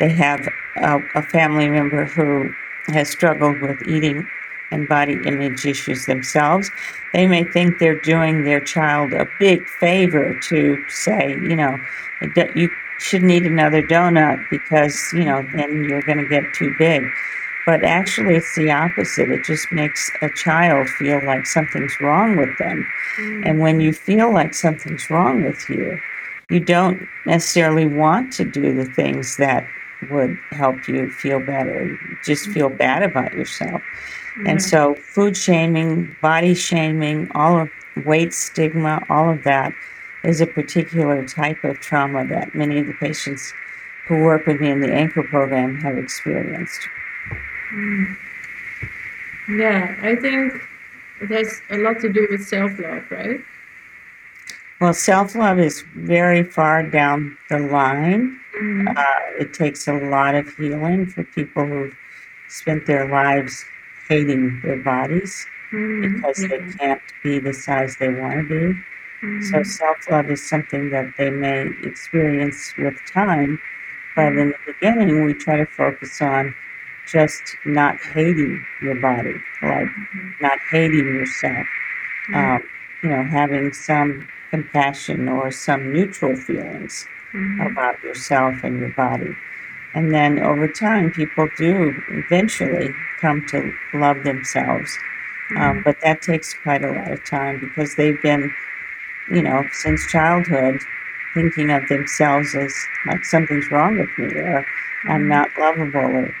they 0.00 0.10
have 0.10 0.40
a, 0.76 1.00
a 1.14 1.22
family 1.22 1.68
member 1.70 2.04
who 2.04 2.50
has 2.88 3.08
struggled 3.08 3.58
with 3.62 3.78
eating 3.88 4.26
and 4.72 4.88
body 4.88 5.18
image 5.26 5.64
issues 5.64 6.06
themselves. 6.06 6.70
They 7.12 7.26
may 7.26 7.44
think 7.44 7.78
they're 7.78 8.00
doing 8.00 8.44
their 8.44 8.60
child 8.60 9.12
a 9.12 9.28
big 9.38 9.66
favor 9.66 10.34
to 10.48 10.82
say, 10.88 11.30
you 11.30 11.56
know, 11.56 11.78
you 12.54 12.70
shouldn't 12.98 13.30
eat 13.30 13.44
another 13.44 13.82
donut 13.82 14.44
because, 14.50 14.98
you 15.12 15.24
know, 15.24 15.46
then 15.54 15.84
you're 15.84 16.02
going 16.02 16.18
to 16.18 16.28
get 16.28 16.44
too 16.54 16.74
big. 16.78 17.04
But 17.64 17.84
actually, 17.84 18.36
it's 18.36 18.56
the 18.56 18.72
opposite. 18.72 19.30
It 19.30 19.44
just 19.44 19.70
makes 19.70 20.10
a 20.20 20.28
child 20.30 20.88
feel 20.88 21.24
like 21.24 21.46
something's 21.46 22.00
wrong 22.00 22.36
with 22.36 22.56
them. 22.58 22.86
Mhm. 23.18 23.42
And 23.46 23.60
when 23.60 23.80
you 23.80 23.92
feel 23.92 24.32
like 24.32 24.52
something's 24.54 25.08
wrong 25.10 25.44
with 25.44 25.68
you, 25.68 26.00
you 26.50 26.58
don't 26.58 27.06
necessarily 27.24 27.86
want 27.86 28.32
to 28.34 28.44
do 28.44 28.74
the 28.74 28.84
things 28.84 29.36
that 29.36 29.66
would 30.10 30.36
help 30.50 30.88
you 30.88 31.10
feel 31.10 31.38
better. 31.38 31.84
You 31.84 32.18
just 32.24 32.48
feel 32.50 32.68
bad 32.68 33.04
about 33.04 33.32
yourself. 33.32 33.80
And 34.46 34.62
so, 34.62 34.94
food 34.94 35.36
shaming, 35.36 36.16
body 36.22 36.54
shaming, 36.54 37.30
all 37.34 37.60
of 37.60 37.70
weight 38.04 38.32
stigma, 38.32 39.04
all 39.10 39.30
of 39.30 39.44
that 39.44 39.72
is 40.24 40.40
a 40.40 40.46
particular 40.46 41.26
type 41.26 41.62
of 41.64 41.78
trauma 41.80 42.26
that 42.28 42.54
many 42.54 42.78
of 42.78 42.86
the 42.86 42.94
patients 42.94 43.52
who 44.06 44.22
work 44.22 44.46
with 44.46 44.60
me 44.60 44.70
in 44.70 44.80
the 44.80 44.92
Anchor 44.92 45.22
program 45.22 45.76
have 45.80 45.98
experienced. 45.98 46.80
Mm. 47.74 48.16
Yeah, 49.50 49.96
I 50.02 50.16
think 50.16 50.54
it 51.20 51.30
has 51.30 51.60
a 51.70 51.78
lot 51.78 52.00
to 52.00 52.12
do 52.12 52.26
with 52.30 52.46
self 52.46 52.78
love, 52.78 53.04
right? 53.10 53.40
Well, 54.80 54.94
self 54.94 55.34
love 55.34 55.58
is 55.58 55.84
very 55.94 56.42
far 56.42 56.82
down 56.82 57.36
the 57.48 57.58
line. 57.58 58.38
Mhm. 58.60 58.96
Uh, 58.96 59.04
it 59.38 59.54
takes 59.54 59.86
a 59.88 59.94
lot 59.94 60.34
of 60.34 60.48
healing 60.56 61.06
for 61.06 61.22
people 61.24 61.66
who've 61.66 61.96
spent 62.48 62.86
their 62.86 63.06
lives 63.08 63.64
hating 64.12 64.60
their 64.64 64.78
bodies 64.92 65.46
Mhm. 65.72 66.02
because 66.06 66.38
they 66.50 66.60
can't 66.78 67.02
be 67.24 67.38
the 67.38 67.52
size 67.66 67.96
they 67.96 68.08
want 68.22 68.34
to 68.40 68.44
be. 68.54 68.64
So, 69.50 69.58
Mhm. 69.60 69.66
self 69.66 69.98
love 70.10 70.30
is 70.30 70.42
something 70.54 70.90
that 70.90 71.08
they 71.18 71.30
may 71.30 71.58
experience 71.90 72.60
with 72.76 72.96
time, 73.12 73.60
but 74.16 74.32
in 74.42 74.48
the 74.54 74.60
beginning, 74.72 75.24
we 75.24 75.32
try 75.34 75.56
to 75.58 75.66
focus 75.66 76.20
on 76.20 76.54
just 77.06 77.42
not 77.64 77.94
hating 78.14 78.54
your 78.82 78.96
body, 79.10 79.36
like 79.62 79.88
Mhm. 79.88 80.34
not 80.40 80.58
hating 80.70 81.08
yourself, 81.18 81.66
Yeah. 82.30 82.56
um, 82.56 82.62
you 83.02 83.08
know, 83.10 83.22
having 83.24 83.72
some 83.72 84.28
compassion 84.50 85.28
or 85.28 85.50
some 85.50 85.92
neutral 85.92 86.36
feelings 86.36 87.08
Mhm. 87.32 87.66
about 87.70 88.02
yourself 88.02 88.54
and 88.64 88.80
your 88.80 88.90
body. 88.90 89.34
And 89.94 90.12
then 90.12 90.38
over 90.38 90.68
time, 90.68 91.10
people 91.10 91.48
do 91.56 91.94
eventually 92.08 92.94
come 93.20 93.44
to 93.46 93.72
love 93.94 94.24
themselves. 94.24 94.98
Um, 95.56 95.78
Mhm. 95.78 95.84
but 95.84 96.00
that 96.00 96.22
takes 96.22 96.54
quite 96.54 96.84
a 96.84 96.92
lot 96.92 97.10
of 97.10 97.24
time 97.24 97.58
because 97.60 97.94
they've 97.96 98.20
been, 98.22 98.52
you 99.30 99.42
know, 99.42 99.64
since 99.72 100.06
childhood 100.10 100.80
thinking 101.34 101.70
of 101.70 101.88
themselves 101.88 102.54
as 102.54 102.74
like 103.06 103.24
something's 103.24 103.70
wrong 103.70 103.98
with 103.98 104.10
me 104.18 104.26
or 104.40 104.64
I'm 105.04 105.22
Mhm. 105.24 105.28
not 105.28 105.58
lovable 105.58 106.00
or 106.00 106.34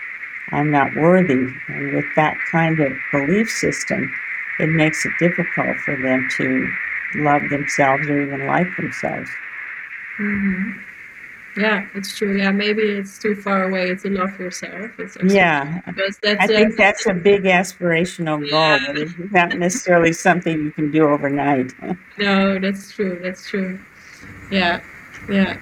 I'm 0.52 0.70
not 0.70 0.94
worthy. 0.94 1.46
And 1.68 1.92
with 1.94 2.06
that 2.16 2.36
kind 2.50 2.80
of 2.80 2.92
belief 3.10 3.50
system, 3.50 4.12
it 4.58 4.68
makes 4.70 5.04
it 5.06 5.12
difficult 5.18 5.78
for 5.80 5.96
them 5.96 6.28
to 6.36 6.68
love 7.16 7.48
themselves 7.50 8.08
or 8.08 8.20
even 8.20 8.46
like 8.46 8.74
themselves. 8.76 9.30
Mhm. 10.18 10.74
Yeah, 11.56 11.86
it's 11.94 12.16
true. 12.16 12.38
Yeah, 12.38 12.50
maybe 12.50 12.82
it's 12.82 13.18
too 13.18 13.34
far 13.34 13.64
away 13.64 13.94
to 13.94 14.08
love 14.08 14.38
yourself. 14.38 14.90
Yeah, 15.24 15.82
because 15.86 16.18
I 16.24 16.46
think 16.46 16.74
a 16.74 16.76
that's 16.76 17.06
a 17.06 17.14
big 17.14 17.44
aspirational 17.44 18.40
goal, 18.40 18.58
yeah. 18.58 18.86
but 18.86 18.96
it's 18.96 19.12
not 19.32 19.58
necessarily 19.58 20.12
something 20.12 20.58
you 20.58 20.70
can 20.70 20.90
do 20.90 21.08
overnight. 21.08 21.72
No, 22.18 22.58
that's 22.58 22.92
true. 22.92 23.18
That's 23.22 23.48
true. 23.48 23.80
Yeah, 24.50 24.80
yeah. 25.28 25.58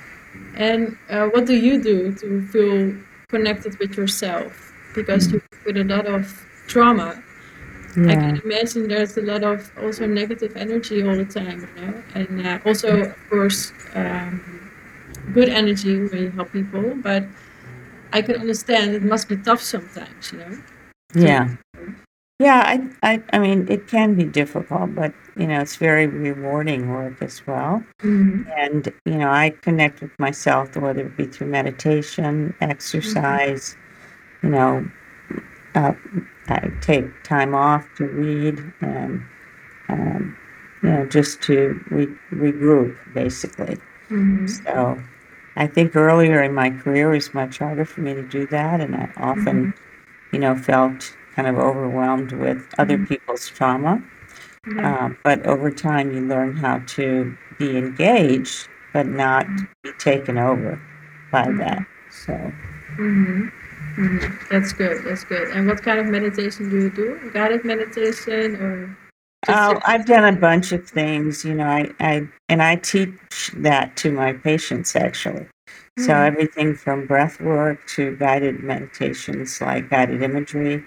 And 0.57 0.97
uh, 1.09 1.27
what 1.29 1.47
do 1.47 1.55
you 1.55 1.83
do 1.83 2.13
to 2.17 2.43
feel 2.49 2.95
connected 3.29 3.79
with 3.79 3.97
yourself? 3.97 4.73
Because 4.95 5.33
you 5.33 5.41
with 5.65 5.77
a 5.77 5.85
lot 5.85 6.07
of 6.07 6.47
trauma. 6.67 7.23
I 7.97 8.15
can 8.15 8.41
imagine 8.45 8.87
there's 8.89 9.17
a 9.17 9.23
lot 9.23 9.43
of 9.43 9.71
also 9.83 10.07
negative 10.07 10.57
energy 10.57 11.03
all 11.03 11.17
the 11.17 11.25
time, 11.25 11.69
you 11.77 11.87
know, 11.87 12.03
and 12.15 12.47
uh, 12.47 12.59
also 12.65 13.01
of 13.01 13.17
course 13.29 13.73
um, 13.95 14.60
good 15.33 15.49
energy 15.49 15.99
when 16.09 16.23
you 16.23 16.31
help 16.31 16.53
people. 16.53 16.95
But 16.97 17.25
I 18.13 18.23
can 18.23 18.37
understand 18.37 18.95
it 18.95 19.03
must 19.03 19.29
be 19.29 19.37
tough 19.37 19.63
sometimes, 19.63 20.33
you 20.33 20.39
know. 20.39 20.59
Yeah. 21.15 21.57
Yeah, 22.41 22.63
I, 22.65 22.89
I, 23.03 23.23
I 23.35 23.39
mean, 23.39 23.67
it 23.69 23.87
can 23.87 24.15
be 24.15 24.25
difficult, 24.25 24.95
but 24.95 25.13
you 25.37 25.47
know, 25.47 25.61
it's 25.61 25.77
very 25.77 26.07
rewarding 26.07 26.89
work 26.89 27.21
as 27.21 27.47
well. 27.47 27.85
Mhm. 28.01 28.47
And 28.57 28.91
you 29.05 29.19
know, 29.19 29.29
I 29.31 29.51
connect 29.61 30.01
with 30.01 30.13
myself, 30.19 30.75
whether 30.75 31.03
it 31.07 31.17
be 31.19 31.27
through 31.27 31.49
meditation, 31.49 32.55
exercise, 32.63 33.77
you 34.43 34.49
know, 34.49 34.89
uh, 35.75 35.93
I 36.49 36.71
take 36.81 37.07
time 37.25 37.55
off 37.55 37.87
to 37.97 38.07
read 38.07 38.73
and, 38.81 39.23
um, 39.91 40.37
you 40.83 40.89
know, 40.91 41.07
just 41.07 41.43
to 41.43 41.79
re- 41.91 42.17
regroup, 42.33 42.97
basically. 43.15 43.77
Mm-hmm. 44.09 44.47
So 44.47 44.99
I 45.61 45.67
think 45.67 45.95
earlier 45.95 46.43
in 46.43 46.55
my 46.55 46.71
career 46.71 47.13
it 47.13 47.17
was 47.17 47.35
much 47.35 47.59
harder 47.59 47.85
for 47.85 48.01
me 48.01 48.15
to 48.15 48.23
do 48.23 48.47
that, 48.47 48.81
and 48.81 48.97
I 48.97 49.11
often, 49.19 49.75
you 50.33 50.39
know, 50.39 50.57
felt 50.57 51.15
kind 51.37 51.47
of 51.47 51.59
overwhelmed 51.59 52.33
with 52.33 52.65
other 52.79 52.97
Mhm. 52.97 53.07
people's 53.09 53.47
trauma. 53.51 54.03
Yeah. 54.75 55.05
Um, 55.05 55.19
but 55.23 55.45
over 55.47 55.71
time, 55.71 56.13
you 56.15 56.23
learn 56.23 56.57
how 56.57 56.79
to 56.97 57.37
be 57.59 57.77
engaged, 57.77 58.69
but 58.95 59.07
not 59.07 59.47
be 59.83 59.93
taken 59.99 60.39
over 60.39 60.81
by 61.31 61.45
Mhm. 61.45 61.59
that. 61.59 61.85
So, 62.11 62.33
Mm-hmm. 62.97 63.49
Mm-hmm. 63.99 64.35
That's 64.51 64.73
good. 64.73 65.05
That's 65.05 65.25
good. 65.25 65.49
And 65.55 65.67
what 65.67 65.83
kind 65.83 65.99
of 66.01 66.07
meditation 66.07 66.71
do 66.71 66.77
you 66.85 66.91
do? 66.91 67.31
Guided 67.35 67.65
meditation 67.65 68.57
or 68.57 68.97
uh, 69.49 69.81
I've 69.85 70.07
done 70.07 70.35
a 70.35 70.39
bunch 70.39 70.73
of 70.73 70.89
things, 70.89 71.45
you 71.45 71.55
know, 71.55 71.67
I, 71.67 71.91
I 72.01 72.29
and 72.49 72.63
I 72.63 72.77
teach 72.77 73.51
that 73.57 73.97
to 73.99 74.13
my 74.13 74.33
patients 74.35 74.95
actually. 74.97 75.47
So 75.99 76.13
Mhm. 76.15 76.27
everything 76.27 76.75
from 76.75 77.07
breath 77.07 77.41
work 77.41 77.87
to 77.97 78.17
guided 78.17 78.61
meditations 78.63 79.61
like 79.61 79.91
guided 79.91 80.23
imagery 80.23 80.85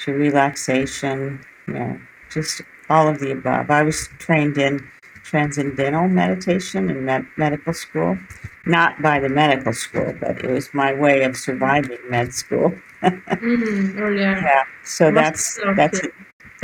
to 0.00 0.12
relaxation, 0.12 1.40
you 1.68 1.74
know, 1.74 2.00
just 2.30 2.62
all 2.90 3.08
of 3.08 3.20
the 3.20 3.32
above. 3.32 3.70
I 3.70 3.82
was 3.82 4.08
trained 4.18 4.58
in 4.58 4.80
transcendental 5.24 6.08
meditation 6.08 6.90
in 6.90 7.04
med- 7.04 7.26
medical 7.36 7.72
school, 7.72 8.18
not 8.66 9.00
by 9.02 9.18
the 9.20 9.28
medical 9.28 9.72
school, 9.72 10.14
but 10.20 10.44
it 10.44 10.50
was 10.50 10.72
my 10.74 10.92
way 10.94 11.22
of 11.24 11.36
surviving 11.36 11.98
med 12.10 12.32
school. 12.34 12.74
Mhm. 13.02 13.98
Oh 14.00 14.08
yeah. 14.10 14.40
Yeah, 14.40 14.62
so 14.84 15.10
Must 15.10 15.22
that's 15.22 15.60
that's. 15.76 16.00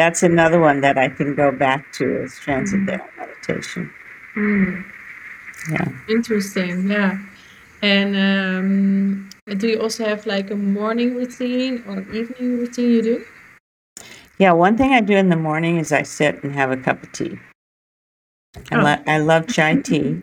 That's 0.01 0.23
another 0.23 0.59
one 0.61 0.81
that 0.81 0.97
I 0.97 1.09
can 1.11 1.35
go 1.35 1.53
back 1.53 1.93
to 1.99 2.23
is 2.25 2.33
transcendental 2.41 3.07
meditation. 3.19 3.93
Mm. 4.35 4.85
Yeah. 5.71 5.89
Interesting. 6.09 6.89
Yeah. 6.89 7.19
And 7.83 8.17
um, 8.17 9.31
do 9.59 9.69
you 9.69 9.81
also 9.81 10.05
have 10.07 10.25
like 10.27 10.51
a 10.51 10.57
morning 10.57 11.15
routine 11.15 11.85
or 11.87 12.01
evening 12.17 12.59
routine 12.59 12.91
you 12.91 13.03
do? 13.03 13.25
Yeah, 14.39 14.53
one 14.53 14.77
thing 14.79 14.93
I 14.93 15.01
do 15.03 15.15
in 15.17 15.29
the 15.29 15.37
morning 15.37 15.77
is 15.77 15.93
I 15.93 16.03
sit 16.03 16.43
and 16.43 16.53
have 16.55 16.71
a 16.71 16.77
cup 16.79 17.03
of 17.03 17.13
tea. 17.13 17.39
I, 18.73 18.77
Oh. 18.77 18.83
lo- 18.83 19.03
I 19.07 19.19
love 19.19 19.47
chai 19.49 19.77
tea, 19.89 20.23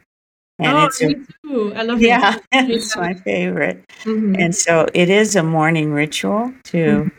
and 0.60 0.74
oh, 0.78 0.86
it's 0.86 1.02
a, 1.02 1.08
me 1.08 1.16
too. 1.46 1.74
I 1.76 1.82
love 1.84 2.02
yeah, 2.02 2.38
it. 2.52 2.70
it's 2.72 2.96
my 2.98 3.13
favorite. 3.13 3.84
hmm 4.04 4.36
And 4.40 4.56
so 4.56 4.88
it 4.94 5.10
is 5.10 5.36
a 5.36 5.44
morning 5.44 5.94
ritual 5.94 6.52
to 6.74 6.78
Mhm. 6.78 7.12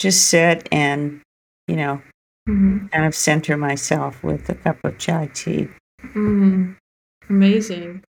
just 0.00 0.28
sit 0.32 0.68
and 0.72 1.20
you 1.68 1.76
know 1.76 2.02
hmm 2.46 2.86
kind 2.92 3.06
of 3.06 3.14
center 3.14 3.56
myself 3.56 4.22
with 4.24 4.48
a 4.50 4.54
cup 4.56 4.78
of 4.84 4.98
chai 4.98 5.28
tea. 5.34 5.68
hmm 6.14 6.72
Amazing. 7.30 8.04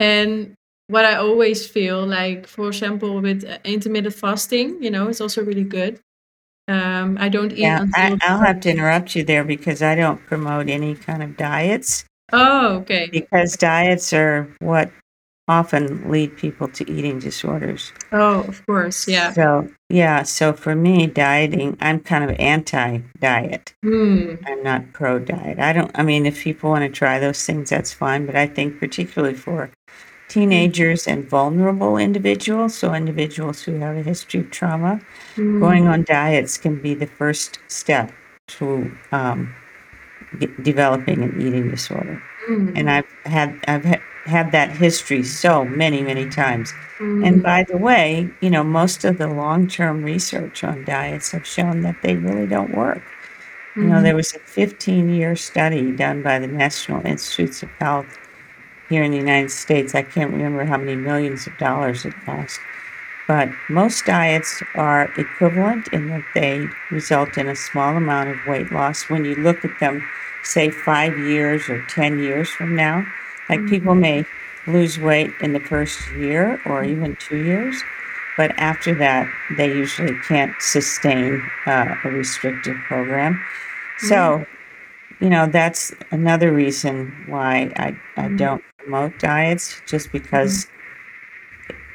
And 0.00 0.54
what 0.88 1.04
I 1.04 1.16
always 1.16 1.66
feel 1.66 2.06
like, 2.06 2.46
for 2.46 2.68
example, 2.68 3.20
with 3.20 3.44
uh, 3.44 3.58
intermittent 3.64 4.14
fasting, 4.14 4.82
you 4.82 4.90
know, 4.90 5.08
it's 5.08 5.20
also 5.20 5.44
really 5.44 5.64
good. 5.64 6.00
Um, 6.68 7.18
I 7.20 7.28
don't 7.30 7.52
eat 7.52 7.58
Yeah, 7.58 7.80
I. 7.94 8.16
I'll 8.22 8.40
have 8.44 8.60
to 8.60 8.70
interrupt 8.70 9.16
you 9.16 9.24
there 9.24 9.44
because 9.44 9.82
I 9.82 9.94
don't 9.94 10.24
promote 10.26 10.68
any 10.68 10.94
kind 10.94 11.22
of 11.22 11.36
diets 11.36 12.04
Oh, 12.32 12.76
okay. 12.82 13.10
because 13.10 13.56
diets 13.56 14.12
are 14.12 14.48
what 14.60 14.90
often 15.48 16.10
lead 16.10 16.36
people 16.36 16.68
to 16.68 16.90
eating 16.90 17.18
disorders. 17.18 17.92
Oh, 18.12 18.40
of 18.44 18.64
course. 18.66 19.06
Yeah. 19.06 19.32
So, 19.32 19.68
yeah, 19.90 20.22
so 20.22 20.52
for 20.52 20.74
me, 20.74 21.06
dieting, 21.06 21.76
I'm 21.80 22.00
kind 22.00 22.24
of 22.24 22.34
anti 22.38 22.98
diet. 23.20 23.74
Hmm. 23.82 24.36
I'm 24.46 24.62
not 24.62 24.92
pro 24.92 25.18
diet. 25.18 25.58
I 25.58 25.72
don't, 25.72 25.90
I 25.94 26.02
mean, 26.02 26.24
if 26.26 26.42
people 26.42 26.70
want 26.70 26.82
to 26.84 26.88
try 26.88 27.18
those 27.18 27.44
things, 27.44 27.70
that's 27.70 27.92
fine. 27.92 28.24
But 28.26 28.36
I 28.36 28.46
think, 28.46 28.80
particularly 28.80 29.34
for 29.34 29.70
teenagers 30.28 31.06
and 31.06 31.28
vulnerable 31.28 31.96
individuals, 31.98 32.74
so 32.74 32.94
individuals 32.94 33.62
who 33.62 33.74
have 33.78 33.96
a 33.96 34.02
history 34.02 34.40
of 34.40 34.50
trauma, 34.50 35.00
Hmm. 35.36 35.60
going 35.60 35.86
on 35.86 36.04
diets 36.04 36.56
can 36.56 36.80
be 36.80 36.94
the 36.94 37.06
first 37.06 37.58
step 37.68 38.12
to 38.46 38.90
um, 39.12 39.54
de- 40.38 40.46
developing 40.62 41.22
an 41.22 41.40
eating 41.40 41.70
disorder. 41.70 42.22
Hmm. 42.46 42.72
And 42.74 42.90
I've 42.90 43.06
had, 43.26 43.58
I've 43.68 43.84
ha- 43.84 44.00
had 44.24 44.52
that 44.52 44.70
history 44.70 45.22
so 45.22 45.64
many, 45.64 46.02
many 46.02 46.28
times. 46.28 46.72
Hmm. 46.98 47.24
And 47.24 47.42
by 47.42 47.64
the 47.64 47.76
way, 47.76 48.30
you 48.40 48.50
know, 48.50 48.64
most 48.64 49.04
of 49.04 49.18
the 49.18 49.28
long 49.28 49.66
term 49.68 50.02
research 50.04 50.64
on 50.64 50.84
diets 50.84 51.32
have 51.32 51.46
shown 51.46 51.82
that 51.82 51.96
they 52.02 52.16
really 52.16 52.46
don't 52.46 52.74
work. 52.74 53.02
You 53.76 53.84
know, 53.84 53.96
Mhm. 53.96 54.02
there 54.02 54.16
was 54.16 54.34
a 54.34 54.38
15 54.40 55.08
year 55.10 55.36
study 55.36 55.92
done 55.92 56.22
by 56.22 56.38
the 56.38 56.46
National 56.46 57.04
Institutes 57.06 57.62
of 57.62 57.70
Health 57.80 58.06
here 58.88 59.02
in 59.02 59.10
the 59.10 59.16
United 59.18 59.50
States. 59.50 59.94
I 59.94 60.02
can't 60.02 60.32
remember 60.32 60.64
how 60.64 60.78
many 60.78 60.96
millions 60.96 61.46
of 61.46 61.56
dollars 61.58 62.04
it 62.04 62.14
cost. 62.24 62.60
But 63.26 63.48
most 63.70 64.04
diets 64.04 64.62
are 64.74 65.10
equivalent 65.16 65.88
in 65.92 66.08
that 66.08 66.24
they 66.34 66.66
result 66.90 67.38
in 67.38 67.48
a 67.48 67.56
small 67.56 67.96
amount 67.96 68.30
of 68.30 68.36
weight 68.46 68.70
loss 68.72 69.08
when 69.08 69.24
you 69.24 69.34
look 69.36 69.64
at 69.64 69.78
them, 69.80 70.02
say, 70.44 70.70
five 70.70 71.18
years 71.18 71.68
or 71.70 71.82
10 71.88 72.18
years 72.18 72.50
from 72.50 72.76
now. 72.76 73.06
Like 73.56 73.66
people 73.68 73.94
may 73.94 74.24
lose 74.66 74.98
weight 74.98 75.30
in 75.40 75.52
the 75.52 75.60
first 75.60 75.98
year 76.12 76.60
or 76.66 76.84
even 76.84 77.16
two 77.16 77.36
years, 77.44 77.82
but 78.36 78.52
after 78.56 78.94
that, 78.96 79.28
they 79.56 79.68
usually 79.68 80.14
can't 80.26 80.52
sustain 80.60 81.40
uh, 81.66 81.94
a 82.04 82.08
restrictive 82.08 82.76
program. 82.88 83.40
So, 83.98 84.44
you 85.20 85.28
know, 85.28 85.46
that's 85.46 85.92
another 86.10 86.52
reason 86.52 87.12
why 87.28 87.72
I, 87.76 87.96
I 88.16 88.28
Mhm. 88.28 88.38
don't 88.38 88.64
promote 88.78 89.18
diets, 89.20 89.80
just 89.86 90.10
because, 90.10 90.66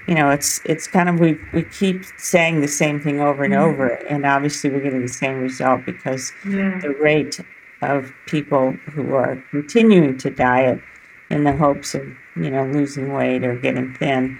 you 0.08 0.16
know, 0.16 0.30
it's 0.30 0.62
it's 0.64 0.88
kind 0.88 1.10
of 1.10 1.20
we 1.20 1.38
we 1.54 1.64
keep 1.64 2.04
saying 2.18 2.62
the 2.62 2.68
same 2.68 3.00
thing 3.02 3.20
over 3.20 3.44
and 3.44 3.54
over, 3.54 3.88
and 4.10 4.26
obviously 4.26 4.70
we're 4.70 4.80
getting 4.80 5.02
the 5.02 5.08
same 5.26 5.40
result 5.42 5.86
because 5.86 6.32
Yeah. 6.48 6.80
the 6.82 6.92
rate 7.02 7.40
of 7.82 8.12
people 8.28 8.72
who 8.94 9.14
are 9.14 9.44
continuing 9.52 10.18
to 10.18 10.30
diet 10.30 10.80
in 11.30 11.44
the 11.44 11.54
hopes 11.56 11.96
of 11.96 12.04
you 12.36 12.50
know 12.50 12.66
losing 12.66 13.14
weight 13.14 13.44
or 13.44 13.56
getting 13.56 13.94
thin, 13.94 14.38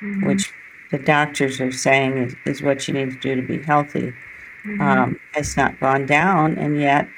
Mhm. 0.00 0.26
which 0.26 0.52
the 0.90 0.98
doctors 0.98 1.60
are 1.60 1.72
saying 1.72 2.18
is, 2.18 2.36
is 2.46 2.62
what 2.62 2.88
you 2.88 2.94
need 2.94 3.10
to 3.12 3.18
do 3.18 3.34
to 3.40 3.42
be 3.46 3.62
healthy 3.62 4.12
Mhm. 4.64 4.80
um, 4.80 5.20
has 5.34 5.56
not 5.56 5.78
gone 5.80 6.06
down, 6.06 6.56
and 6.58 6.80
yet 6.80 7.08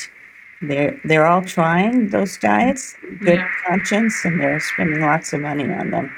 they're 0.61 0.97
they're 1.05 1.27
all 1.27 1.43
trying 1.43 2.09
those 2.09 2.37
diets, 2.39 2.97
good 3.21 3.39
Yeah. 3.39 3.49
conscience, 3.67 4.25
and 4.25 4.41
they're 4.41 4.61
spending 4.61 5.01
lots 5.01 5.33
of 5.33 5.41
money 5.41 5.73
on 5.73 5.91
them, 5.91 6.13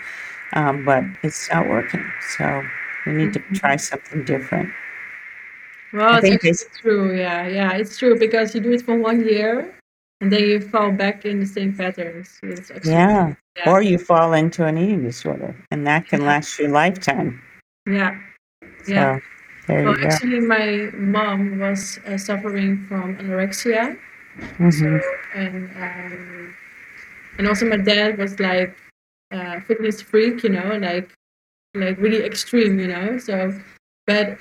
um, 0.53 0.85
but 0.85 1.05
it's 1.23 1.49
not 1.51 1.69
working. 1.69 2.05
So 2.37 2.63
we 3.07 3.13
need 3.13 3.33
to 3.35 3.41
Mhm. 3.41 3.61
try 3.61 3.77
something 3.77 4.25
different. 4.25 4.71
Well, 5.93 6.15
I 6.17 6.21
it's 6.43 6.67
true. 6.81 7.15
Yeah, 7.17 7.47
yeah, 7.47 7.73
it's 7.73 7.97
true 7.97 8.19
because 8.19 8.55
you 8.55 8.61
do 8.61 8.73
it 8.73 8.83
for 8.83 8.97
one 8.97 9.25
year 9.25 9.69
and 10.21 10.33
then 10.33 10.41
you 10.41 10.61
fall 10.61 10.91
back 10.93 11.25
in 11.25 11.41
the 11.41 11.47
same 11.47 11.77
patterns. 11.77 12.41
Yeah, 12.85 13.35
yeah, 13.57 13.71
or 13.71 13.83
you 13.83 13.99
fall 13.99 14.33
into 14.33 14.65
an 14.67 14.79
eating 14.79 15.03
disorder, 15.03 15.55
and 15.71 15.87
that 15.87 16.09
can 16.09 16.25
last 16.25 16.59
your 16.59 16.71
lifetime. 16.71 17.43
yeah, 17.87 18.19
yeah. 18.87 19.19
So 19.19 19.23
there 19.67 19.85
Well, 19.85 19.95
you 19.95 20.03
go. 20.03 20.09
actually, 20.09 20.41
my 20.41 20.91
mom 20.95 21.59
was 21.59 21.99
uh, 22.07 22.19
suffering 22.19 22.85
from 22.87 23.17
anorexia, 23.17 23.99
hmm 24.57 24.71
so 24.71 25.01
and 25.35 25.71
um, 25.77 26.55
and 27.39 27.49
also 27.49 27.67
my 27.67 27.77
dad 27.77 28.19
was 28.19 28.39
like 28.41 28.77
uh, 29.33 29.61
fitness 29.61 30.01
freak, 30.01 30.43
you 30.43 30.51
know, 30.51 30.79
like 30.81 31.13
like 31.75 31.99
really 31.99 32.25
extreme, 32.25 32.79
you 32.79 32.89
know. 32.89 33.19
So, 33.19 33.53
but 34.07 34.39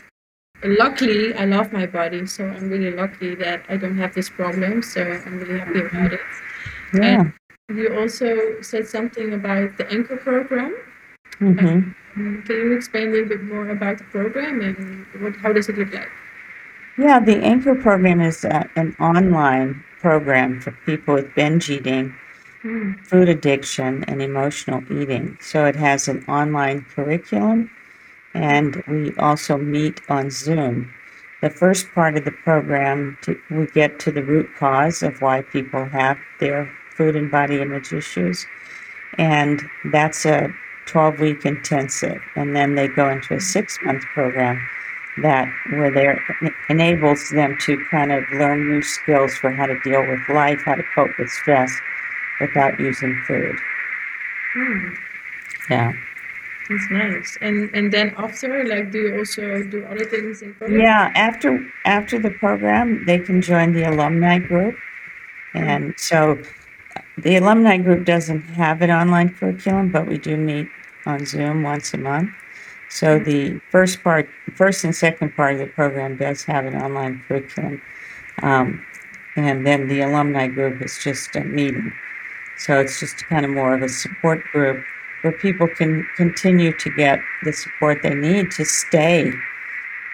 luckily, 0.63 1.33
I 1.35 1.45
love 1.45 1.73
my 1.73 1.85
body, 1.85 2.25
so 2.25 2.45
I'm 2.45 2.69
really 2.69 2.91
lucky 2.91 3.35
that 3.35 3.63
I 3.69 3.77
don't 3.77 3.97
have 3.97 4.13
this 4.13 4.29
problem. 4.29 4.81
So 4.81 5.01
I'm 5.01 5.39
really 5.39 5.59
happy 5.59 5.79
about 5.79 6.13
it. 6.13 6.19
Yeah. 6.93 7.31
And 7.69 7.77
you 7.77 7.97
also 7.99 8.61
said 8.61 8.87
something 8.87 9.33
about 9.33 9.77
the 9.77 9.89
Anchor 9.91 10.17
program. 10.17 10.75
Mm-hmm. 11.39 11.91
Um, 12.15 12.43
Can 12.45 12.55
you 12.55 12.73
explain 12.73 13.09
a 13.09 13.11
little 13.11 13.29
bit 13.29 13.43
more 13.43 13.69
about 13.69 13.97
the 13.97 14.03
program 14.05 14.61
and 14.61 15.05
what 15.23 15.35
how 15.37 15.51
does 15.51 15.67
it 15.69 15.77
look 15.77 15.91
like? 15.93 16.09
Yeah, 16.97 17.19
the 17.19 17.37
Anchor 17.37 17.73
program 17.73 18.21
is 18.21 18.45
uh, 18.45 18.65
an 18.75 18.95
online 18.99 19.83
program 19.99 20.61
for 20.61 20.71
people 20.85 21.15
with 21.15 21.33
binge 21.33 21.71
eating 21.71 22.13
Mm, 22.63 23.05
food 23.05 23.27
addiction 23.27 24.05
and 24.05 24.21
emotional 24.21 24.81
eating. 24.89 25.37
So 25.41 25.65
it 25.65 25.75
has 25.75 26.07
an 26.07 26.23
online 26.29 26.85
curriculum 26.95 27.69
and 28.33 28.83
we 28.87 29.13
also 29.17 29.57
meet 29.57 30.01
on 30.09 30.29
Zoom. 30.29 30.93
The 31.41 31.49
first 31.49 31.91
part 31.93 32.17
of 32.17 32.25
the 32.25 32.31
program, 32.31 33.17
to, 33.23 33.39
we 33.51 33.67
get 33.67 33.99
to 34.01 34.11
the 34.11 34.23
root 34.23 34.49
cause 34.57 35.03
of 35.03 35.21
why 35.21 35.41
people 35.41 35.85
have 35.85 36.17
their 36.39 36.71
food 36.95 37.15
and 37.15 37.29
body 37.29 37.61
image 37.61 37.91
issues. 37.91 38.45
And 39.17 39.61
that's 39.91 40.25
a 40.25 40.53
12 40.85 41.19
week 41.19 41.45
intensive. 41.45 42.21
And 42.35 42.55
then 42.55 42.75
they 42.75 42.87
go 42.87 43.09
into 43.09 43.35
a 43.35 43.41
six 43.41 43.77
month 43.83 44.03
program 44.13 44.59
that 45.21 45.47
where 45.71 45.91
there 45.91 46.23
enables 46.69 47.29
them 47.29 47.57
to 47.61 47.77
kind 47.91 48.11
of 48.11 48.23
learn 48.31 48.67
new 48.67 48.81
skills 48.81 49.35
for 49.35 49.51
how 49.51 49.67
to 49.67 49.79
deal 49.81 50.01
with 50.07 50.19
life, 50.29 50.61
how 50.65 50.75
to 50.75 50.83
cope 50.95 51.11
with 51.19 51.29
stress 51.29 51.71
without 52.39 52.79
using 52.79 53.21
food. 53.27 53.55
Hmm. 54.53 54.93
Yeah. 55.69 55.93
That's 56.69 56.89
nice. 56.91 57.37
And 57.41 57.69
and 57.73 57.91
then 57.91 58.13
after, 58.17 58.63
like, 58.65 58.91
do 58.91 58.99
you 58.99 59.17
also 59.19 59.63
do 59.63 59.85
other 59.85 60.05
things 60.05 60.41
in 60.41 60.53
program? 60.53 60.79
Yeah, 60.79 61.11
after 61.15 61.65
after 61.85 62.19
the 62.19 62.31
program, 62.31 63.05
they 63.05 63.19
can 63.19 63.41
join 63.41 63.73
the 63.73 63.83
alumni 63.83 64.39
group. 64.39 64.75
And 65.53 65.93
so 65.97 66.41
the 67.17 67.35
alumni 67.35 67.77
group 67.77 68.05
doesn't 68.05 68.41
have 68.41 68.81
an 68.81 68.91
online 68.91 69.29
curriculum, 69.29 69.91
but 69.91 70.07
we 70.07 70.17
do 70.17 70.37
meet 70.37 70.67
on 71.05 71.25
Zoom 71.25 71.63
once 71.63 71.93
a 71.93 71.97
month. 71.97 72.29
So 72.89 73.19
the 73.19 73.59
first 73.69 74.03
part, 74.03 74.29
first 74.55 74.83
and 74.83 74.95
second 74.95 75.35
part 75.35 75.53
of 75.53 75.59
the 75.59 75.67
program 75.67 76.17
does 76.17 76.43
have 76.45 76.65
an 76.65 76.75
online 76.75 77.23
curriculum. 77.27 77.81
Um, 78.41 78.85
and 79.35 79.65
then 79.65 79.87
the 79.87 80.01
alumni 80.01 80.47
group 80.47 80.81
is 80.81 80.99
just 81.03 81.35
a 81.35 81.41
meeting. 81.43 81.91
So 82.57 82.79
it's 82.79 82.99
just 82.99 83.25
kind 83.25 83.45
of 83.45 83.51
more 83.51 83.73
of 83.73 83.81
a 83.81 83.89
support 83.89 84.43
group 84.51 84.83
where 85.23 85.33
people 85.33 85.67
can 85.67 86.07
continue 86.15 86.71
to 86.77 86.89
get 86.91 87.19
the 87.43 87.51
support 87.51 88.01
they 88.03 88.13
need 88.13 88.51
to 88.51 88.63
stay 88.65 89.31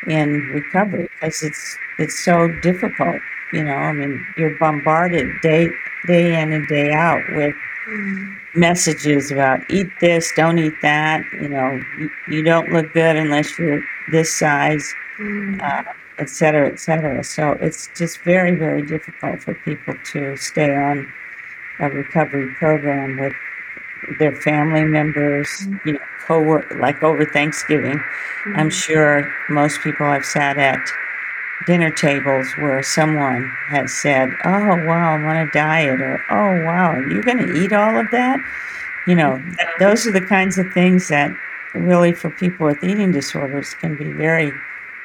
in 0.07 0.39
recovery 0.53 1.09
because 1.19 1.43
it's 1.43 1.77
it's 1.97 2.23
so 2.23 2.47
difficult. 2.61 3.19
You 3.51 3.63
know, 3.63 3.73
I 3.75 3.91
mean, 3.91 4.25
you're 4.37 4.55
bombarded 4.57 5.27
day 5.41 5.69
day 6.07 6.39
in 6.41 6.53
and 6.53 6.67
day 6.67 6.93
out 6.93 7.21
with 7.35 7.53
Mm. 7.89 8.35
messages 8.53 9.31
about 9.31 9.61
eat 9.71 9.89
this, 9.99 10.31
don't 10.35 10.59
eat 10.59 10.75
that. 10.83 11.23
You 11.41 11.49
know, 11.49 11.81
you, 11.97 12.09
you 12.27 12.43
don't 12.43 12.69
look 12.71 12.93
good 12.93 13.15
unless 13.15 13.57
you're 13.57 13.81
this 14.11 14.31
size, 14.37 14.93
Mm. 15.19 15.59
uh, 15.59 15.83
et 16.19 16.29
cetera, 16.29 16.67
et 16.67 16.79
cetera. 16.79 17.23
So 17.23 17.53
it's 17.59 17.89
just 17.97 18.21
very, 18.21 18.53
very 18.55 18.83
difficult 18.85 19.41
for 19.41 19.55
people 19.55 19.95
to 20.11 20.35
stay 20.37 20.75
on 20.75 21.11
a 21.79 21.89
recovery 21.89 22.53
program 22.59 23.17
with 23.17 23.33
their 24.19 24.35
family 24.35 24.83
members, 24.85 25.67
you 25.85 25.93
know, 25.93 25.99
co 26.25 26.41
work 26.41 26.71
like 26.79 27.01
over 27.03 27.25
Thanksgiving. 27.25 27.99
I'm 28.55 28.69
Mhm. 28.69 28.83
sure 28.85 29.33
most 29.49 29.81
people 29.81 30.05
have 30.05 30.25
sat 30.25 30.57
at 30.57 30.79
dinner 31.67 31.91
tables 31.91 32.47
where 32.57 32.81
someone 32.83 33.51
has 33.67 33.91
said, 33.93 34.29
"Oh 34.45 34.75
wow, 34.87 35.13
I'm 35.13 35.25
on 35.25 35.35
a 35.37 35.51
diet," 35.51 35.99
or 36.01 36.21
"Oh 36.29 36.63
wow, 36.65 36.91
are 36.93 37.07
you 37.07 37.21
going 37.21 37.37
to 37.39 37.53
eat 37.61 37.73
all 37.73 37.97
of 37.97 38.09
that?" 38.11 38.39
You 39.07 39.15
know, 39.15 39.37
th- 39.37 39.55
Yeah. 39.59 39.67
those 39.79 40.07
are 40.07 40.11
the 40.11 40.21
kinds 40.21 40.57
of 40.57 40.71
things 40.73 41.07
that 41.09 41.31
really, 41.75 42.13
for 42.13 42.29
people 42.29 42.65
with 42.67 42.83
eating 42.83 43.11
disorders, 43.11 43.73
can 43.81 43.95
be 43.95 44.11
very 44.11 44.53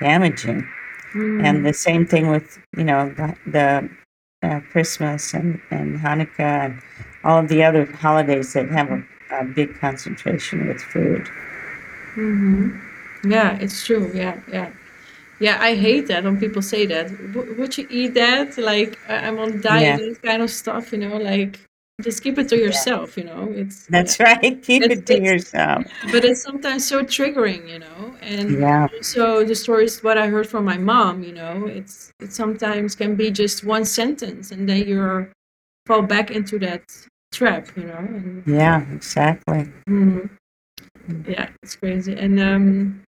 damaging. 0.01 0.67
Mm. 1.15 1.45
And 1.45 1.67
the 1.67 1.73
same 1.73 2.07
thing 2.07 2.29
with 2.29 2.59
you 2.77 2.85
know 2.85 3.11
the, 3.11 3.35
the 3.47 3.89
uh, 4.45 4.61
Christmas 4.73 5.35
and 5.35 5.61
and 5.71 5.99
Hanukkah 6.01 6.67
and 6.67 6.83
all 7.25 7.39
of 7.41 7.49
the 7.49 7.63
other 7.65 7.87
holidays 7.87 8.53
that 8.55 8.69
have 8.71 8.91
a, 8.91 9.03
a 9.33 9.45
big 9.45 9.75
concentration 9.81 10.69
with 10.69 10.83
food. 10.83 11.29
hmm 12.15 12.71
Yeah, 13.25 13.57
it's 13.61 13.85
true. 13.87 14.11
Yeah, 14.15 14.41
yeah. 14.49 14.71
Yeah, 15.41 15.59
I 15.61 15.75
hate 15.77 16.09
that 16.09 16.25
when 16.25 16.39
people 16.41 16.63
say 16.63 16.87
that. 16.87 17.09
W- 17.35 17.55
would 17.59 17.79
you 17.79 17.87
eat 17.91 18.15
that? 18.15 18.59
Like, 18.59 18.99
I- 19.09 19.27
I'm 19.29 19.39
on 19.39 19.61
diet, 19.61 19.97
Yeah, 19.97 19.99
kind 20.25 20.43
of 20.43 20.51
stuff, 20.51 20.93
you 20.93 20.99
know, 20.99 21.17
like, 21.19 21.61
just 22.03 22.23
keep 22.23 22.39
it 22.39 22.49
to 22.49 22.57
yeah, 22.57 22.65
yourself, 22.65 23.17
you 23.17 23.25
know? 23.25 23.49
It's, 23.51 23.89
yeah. 23.89 24.03
that's 24.03 24.19
right. 24.21 24.63
Keep 24.63 24.83
It's, 24.83 24.95
it 24.95 25.07
to 25.07 25.23
yourself. 25.23 25.85
but 26.11 26.25
it's 26.25 26.43
sometimes 26.43 26.87
so 26.87 27.03
triggering, 27.03 27.69
you 27.69 27.79
know? 27.79 28.15
And 28.21 28.59
Yeah, 28.61 28.89
so 29.01 29.45
the 29.45 29.55
stories, 29.55 30.03
what 30.03 30.19
I 30.19 30.27
heard 30.27 30.49
from 30.49 30.65
my 30.65 30.77
mom, 30.77 31.23
you 31.23 31.33
know, 31.33 31.67
it's, 31.67 32.11
it 32.21 32.33
sometimes 32.33 32.95
can 32.95 33.15
be 33.15 33.31
just 33.31 33.65
one 33.65 33.85
sentence 33.85 34.51
and 34.51 34.69
then 34.69 34.87
you're 34.89 35.31
fall 35.87 36.03
back 36.03 36.31
into 36.31 36.59
that 36.61 36.83
trap, 37.33 37.69
you 37.77 37.85
know? 37.85 37.97
And 37.99 38.43
yeah, 38.47 38.81
exactly. 38.93 39.67
mhm. 39.89 40.31
yeah, 41.29 41.51
it's 41.63 41.77
crazy. 41.77 42.15
And, 42.17 42.41
um, 42.41 43.03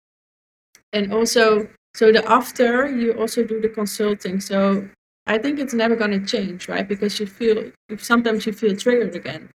and 0.94 1.12
also 1.14 1.68
so 1.96 2.12
the 2.12 2.24
after 2.30 2.88
you 2.90 3.14
also 3.14 3.44
do 3.44 3.60
the 3.62 3.70
consulting 3.70 4.40
so 4.40 4.88
i 5.28 5.38
think 5.38 5.60
it's 5.60 5.74
never 5.74 5.96
going 5.96 6.12
to 6.12 6.26
change 6.26 6.68
right? 6.68 6.88
Because 6.88 7.20
you 7.20 7.26
feel 7.26 7.72
sometimes 7.98 8.46
you 8.46 8.54
feel 8.54 8.76
triggered 8.76 9.16
again. 9.16 9.50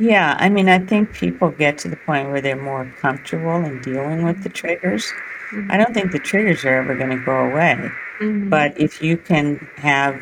Yeah, 0.00 0.36
I 0.38 0.48
mean, 0.48 0.68
I 0.68 0.80
think 0.80 1.12
people 1.12 1.50
get 1.50 1.78
to 1.78 1.88
the 1.88 1.96
point 1.96 2.30
where 2.30 2.40
they're 2.40 2.60
more 2.60 2.92
comfortable 3.00 3.64
in 3.64 3.80
dealing 3.82 4.24
with 4.24 4.42
the 4.42 4.48
triggers. 4.48 5.12
I 5.52 5.76
hmm 5.76 5.76
don't 5.76 5.94
think 5.94 6.10
the 6.12 6.18
triggers 6.18 6.64
are 6.64 6.74
ever 6.80 6.96
going 6.96 7.10
to 7.10 7.24
go 7.24 7.38
away, 7.50 7.76
hmm 8.18 8.50
but 8.50 8.78
if 8.80 9.00
you 9.02 9.16
can 9.16 9.58
have, 9.76 10.20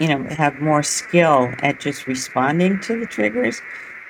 you 0.00 0.08
know, 0.08 0.22
have 0.24 0.60
more 0.60 0.82
skill 0.82 1.52
at 1.62 1.80
just 1.80 2.06
responding 2.06 2.80
to 2.80 2.98
the 2.98 3.06
triggers, 3.06 3.60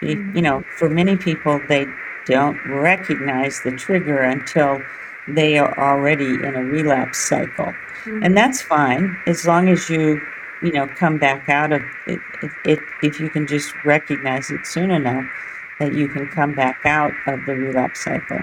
you, 0.03 0.33
you 0.35 0.43
know, 0.43 0.63
for 0.79 0.89
many 0.89 1.17
people, 1.17 1.61
they 1.69 1.87
don't 2.27 2.59
recognize 2.69 3.61
the 3.63 3.73
trigger 3.73 4.21
until 4.21 4.83
they 5.29 5.59
are 5.59 5.77
already 5.79 6.27
in 6.27 6.55
a 6.55 6.63
relapse 6.63 7.29
cycle. 7.29 7.73
And 8.23 8.37
that's 8.37 8.63
fine 8.63 9.17
as 9.27 9.47
long 9.47 9.69
as 9.69 9.91
you, 9.91 10.21
you 10.63 10.73
know, 10.73 10.87
come 10.87 11.19
back 11.19 11.49
out 11.49 11.73
of 11.73 11.83
it, 12.07 12.21
it, 12.43 12.51
it 12.65 12.79
if 13.03 13.19
you 13.19 13.29
can 13.29 13.47
just 13.47 13.73
recognize 13.85 14.51
it 14.51 14.65
soon 14.65 14.91
enough 14.91 15.25
that 15.81 15.95
you 15.95 16.09
can 16.09 16.29
come 16.29 16.55
back 16.55 16.81
out 16.85 17.13
of 17.27 17.45
the 17.47 17.55
relapse 17.55 18.05
cycle. 18.05 18.39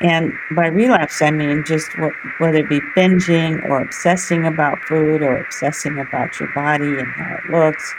And 0.00 0.32
by 0.54 0.66
relapse, 0.66 1.20
I 1.22 1.30
mean 1.30 1.64
just 1.66 1.98
what, 1.98 2.12
whether 2.38 2.58
it 2.58 2.68
be 2.68 2.80
binging 2.94 3.64
or 3.68 3.80
obsessing 3.80 4.46
about 4.46 4.78
food 4.84 5.22
or 5.22 5.38
obsessing 5.38 5.98
about 5.98 6.38
your 6.38 6.52
body 6.54 6.98
and 6.98 7.08
how 7.08 7.36
it 7.36 7.50
looks. 7.50 7.94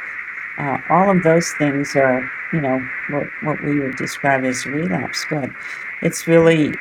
Uh, 0.57 0.77
all 0.89 1.09
of 1.09 1.23
those 1.23 1.51
things 1.57 1.95
are, 1.95 2.29
you 2.53 2.61
know, 2.61 2.79
what, 3.09 3.27
what 3.41 3.63
we 3.63 3.79
would 3.79 3.95
describe 3.97 4.45
as 4.45 4.65
relapse. 4.65 5.25
But 5.29 5.49
it's 6.01 6.27
really 6.27 6.73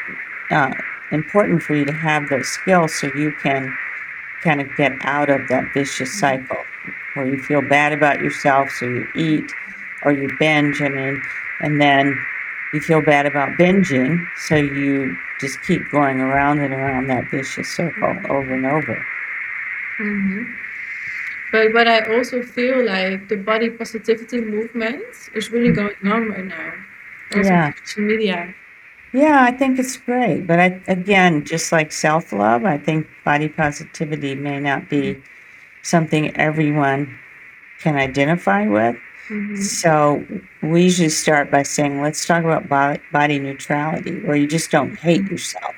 uh, 0.50 0.72
important 1.12 1.62
for 1.62 1.74
you 1.74 1.84
to 1.84 1.92
have 1.92 2.28
those 2.28 2.48
skills 2.48 2.94
so 2.94 3.06
you 3.14 3.32
can 3.42 3.74
kind 4.42 4.60
of 4.60 4.68
get 4.76 4.92
out 5.02 5.28
of 5.30 5.46
that 5.48 5.64
vicious 5.74 6.12
cycle 6.18 6.56
where 7.14 7.26
you 7.26 7.38
feel 7.42 7.62
bad 7.62 7.92
about 7.92 8.20
yourself, 8.20 8.70
so 8.70 8.86
you 8.86 9.06
eat 9.16 9.52
or 10.04 10.12
you 10.12 10.28
binge. 10.38 10.80
I 10.80 10.88
mean, 10.88 11.20
and 11.60 11.80
then 11.80 12.16
you 12.72 12.80
feel 12.80 13.00
bad 13.02 13.26
about 13.26 13.50
binging, 13.58 14.24
so 14.46 14.54
you 14.54 15.16
just 15.40 15.60
keep 15.62 15.82
going 15.90 16.20
around 16.20 16.60
and 16.60 16.72
around 16.74 17.06
that 17.08 17.30
vicious 17.30 17.68
circle 17.68 18.16
over 18.28 18.54
and 18.54 18.66
over. 18.66 19.04
hmm 19.98 20.44
but 21.52 21.72
but 21.72 21.88
i 21.88 22.00
also 22.14 22.42
feel 22.42 22.84
like 22.84 23.28
the 23.28 23.36
body 23.36 23.70
positivity 23.70 24.40
movement 24.40 25.02
is 25.34 25.50
really 25.50 25.72
going 25.72 25.96
on 26.04 26.28
right 26.28 26.44
now 26.44 26.72
also 27.34 27.50
Yeah. 27.50 27.72
social 27.84 28.02
media 28.02 28.54
Yeah, 29.12 29.42
I 29.42 29.52
think 29.52 29.78
it's 29.78 29.96
great. 29.96 30.46
But 30.46 30.60
I, 30.60 30.80
again, 30.86 31.44
just 31.44 31.72
like 31.72 31.92
self 31.92 32.32
love, 32.32 32.64
I 32.64 32.78
think 32.78 33.06
body 33.24 33.48
positivity 33.48 34.34
may 34.34 34.60
not 34.60 34.88
be 34.88 35.22
something 35.82 36.36
everyone 36.36 37.18
can 37.80 37.96
identify 37.96 38.66
with. 38.68 38.96
hmm 39.28 39.56
So 39.56 40.24
we 40.62 40.84
usually 40.84 41.08
start 41.10 41.50
by 41.50 41.62
saying, 41.64 42.02
let's 42.02 42.26
talk 42.26 42.44
about 42.44 42.68
body, 42.68 43.00
body 43.12 43.38
neutrality, 43.38 44.20
where 44.22 44.36
you 44.36 44.46
just 44.48 44.70
don't 44.70 44.96
hate 44.98 45.24
yourself. 45.30 45.74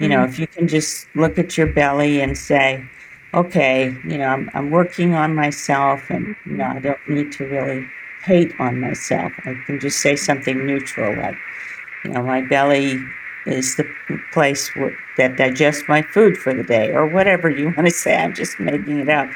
You 0.00 0.08
know, 0.08 0.24
hmm 0.24 0.24
if 0.24 0.38
you 0.38 0.46
can 0.46 0.68
just 0.68 1.08
look 1.14 1.38
at 1.38 1.56
your 1.56 1.66
belly 1.72 2.20
and 2.20 2.36
say, 2.36 2.84
okay, 3.34 3.86
you 4.04 4.18
know, 4.18 4.26
I'm, 4.28 4.50
I'm 4.54 4.70
working 4.70 5.14
on 5.14 5.34
myself 5.34 6.10
and, 6.10 6.36
you 6.46 6.56
know, 6.56 6.66
I 6.66 6.78
don't 6.80 7.08
need 7.08 7.32
to 7.32 7.44
really 7.46 7.86
hate 8.24 8.52
on 8.60 8.80
myself. 8.80 9.32
I 9.44 9.54
can 9.66 9.80
just 9.80 10.00
say 10.00 10.16
something 10.16 10.66
neutral 10.66 11.16
like, 11.20 11.36
you 12.04 12.10
know, 12.10 12.22
my 12.22 12.42
belly 12.42 13.02
is 13.46 13.76
the 13.76 13.86
place 14.32 14.70
where, 14.74 14.96
that 15.16 15.36
digests 15.36 15.84
my 15.88 16.02
food 16.02 16.36
for 16.36 16.54
the 16.54 16.62
day 16.62 16.90
or 16.90 17.06
whatever 17.06 17.48
you 17.48 17.66
want 17.76 17.86
to 17.86 17.90
say. 17.90 18.16
I'm 18.16 18.34
just 18.34 18.58
making 18.58 18.98
it 18.98 19.08
up. 19.08 19.28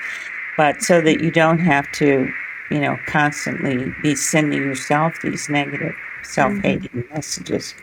But 0.56 0.82
so 0.82 1.00
that 1.00 1.20
you 1.20 1.30
don't 1.30 1.60
have 1.60 1.90
to, 1.92 2.28
you 2.70 2.80
know, 2.80 2.98
constantly 3.06 3.92
be 4.02 4.14
sending 4.14 4.60
yourself 4.60 5.14
these 5.22 5.48
negative 5.48 5.94
self 6.24 6.52
hating 6.58 6.88
mm-hmm. 6.88 7.14
messages. 7.14 7.74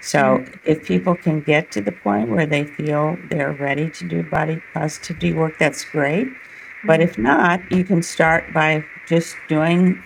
So 0.00 0.18
mm-hmm. 0.18 0.54
if 0.64 0.84
people 0.86 1.14
can 1.14 1.40
get 1.40 1.70
to 1.72 1.80
the 1.80 1.92
point 1.92 2.30
where 2.30 2.46
they 2.46 2.64
feel 2.64 3.16
they're 3.28 3.52
ready 3.52 3.90
to 3.90 4.08
do 4.08 4.22
body 4.22 4.62
positivity 4.72 5.32
work, 5.32 5.58
that's 5.58 5.84
great. 5.84 6.28
But 6.84 7.00
mm-hmm. 7.00 7.10
if 7.10 7.18
not, 7.18 7.60
you 7.70 7.84
can 7.84 8.02
start 8.02 8.52
by 8.54 8.84
just 9.06 9.36
doing, 9.48 10.02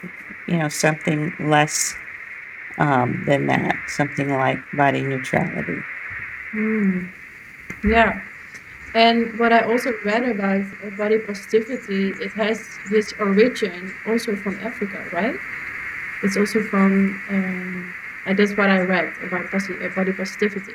you 0.49 0.57
know, 0.57 0.69
something 0.69 1.33
less 1.39 1.95
um, 2.81 3.23
than 3.29 3.47
that, 3.47 3.77
something 3.89 4.31
like 4.35 4.59
body 4.75 5.03
neutrality. 5.03 5.79
hmm 6.53 7.07
yeah 7.85 8.21
And 8.95 9.39
what 9.39 9.53
I 9.53 9.61
also 9.63 9.95
read 10.05 10.25
about 10.27 10.67
body 10.99 11.19
positivity, 11.19 12.11
it 12.27 12.33
has 12.35 12.59
its 12.91 13.15
origin 13.21 13.95
also 14.09 14.35
from 14.37 14.59
Africa, 14.67 14.99
right? 15.13 15.37
It's 16.25 16.37
also 16.37 16.61
from, 16.73 17.15
um, 17.31 17.95
and 18.27 18.35
that's 18.39 18.57
what 18.59 18.69
I 18.71 18.81
read 18.81 19.09
about 19.27 19.47
posi- 19.55 19.79
uh, 19.85 19.95
body 19.95 20.13
positivity. 20.13 20.75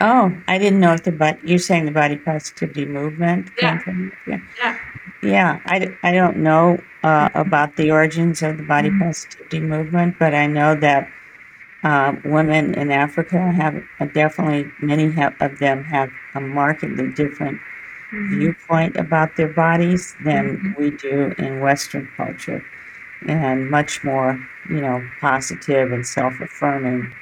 Oh, 0.00 0.32
I 0.48 0.58
didn't 0.58 0.80
know 0.80 0.92
if 0.94 1.02
the 1.04 1.12
but 1.12 1.40
you're 1.48 1.58
saying 1.58 1.84
the 1.86 1.96
body 2.02 2.16
positivity 2.16 2.84
movement 2.86 3.50
Yeah. 3.56 3.78
came 3.78 3.78
from 3.84 3.98
yeah. 4.26 4.40
Yeah. 4.62 4.74
Yeah, 5.22 5.50
I, 5.66 5.76
I 6.02 6.12
don't 6.12 6.38
know 6.38 6.78
uh, 7.02 7.28
about 7.34 7.76
the 7.76 7.90
origins 7.90 8.42
of 8.42 8.56
the 8.56 8.62
body 8.64 8.90
Mhm. 8.90 9.00
positivity 9.00 9.60
movement, 9.60 10.16
but 10.18 10.32
I 10.34 10.46
know 10.46 10.74
that 10.76 11.08
uh, 11.84 12.14
women 12.24 12.74
in 12.74 12.90
Africa 12.90 13.38
have 13.52 13.82
uh, 14.00 14.06
definitely 14.06 14.70
many 14.80 15.10
have, 15.12 15.34
of 15.40 15.58
them 15.58 15.84
have 15.84 16.10
a 16.34 16.40
markedly 16.40 17.08
different 17.12 17.60
Mhm. 18.12 18.38
viewpoint 18.38 18.96
about 18.96 19.36
their 19.36 19.48
bodies 19.48 20.16
than 20.24 20.58
Mhm. 20.58 20.76
we 20.78 20.90
do 20.90 21.32
in 21.38 21.60
Western 21.60 22.08
culture, 22.16 22.62
and 23.26 23.70
much 23.70 24.02
more, 24.04 24.38
you 24.68 24.80
know, 24.80 25.02
positive 25.20 25.92
and 25.92 26.06
self-affirming. 26.06 27.12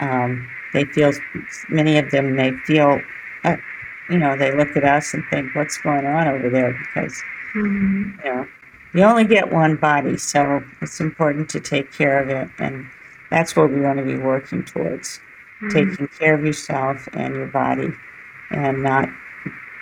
Um, 0.00 0.46
they 0.72 0.84
feel 0.84 1.12
many 1.68 1.98
of 1.98 2.10
them 2.10 2.36
may 2.36 2.52
feel, 2.66 3.00
uh, 3.44 3.56
you 4.10 4.18
know, 4.18 4.36
they 4.36 4.52
look 4.52 4.76
at 4.76 4.84
us 4.84 5.14
and 5.14 5.24
think, 5.30 5.54
"What's 5.54 5.78
going 5.78 6.06
on 6.06 6.28
over 6.28 6.48
there?" 6.50 6.72
Because 6.72 7.22
Mhm. 7.54 8.12
you 8.24 8.30
know, 8.30 8.46
you 8.94 9.02
only 9.02 9.24
get 9.24 9.50
one 9.52 9.76
body, 9.76 10.16
so 10.16 10.62
it's 10.82 11.00
important 11.00 11.48
to 11.50 11.60
take 11.60 11.92
care 11.92 12.18
of 12.22 12.28
it, 12.28 12.48
and 12.58 12.86
that's 13.30 13.56
what 13.56 13.70
we 13.70 13.80
want 13.80 13.98
to 13.98 14.04
be 14.04 14.16
working 14.16 14.64
towards: 14.64 15.20
Mhm. 15.62 15.70
taking 15.72 16.08
care 16.08 16.34
of 16.34 16.44
yourself 16.44 17.08
and 17.12 17.34
your 17.34 17.46
body, 17.46 17.92
and 18.50 18.82
not, 18.82 19.08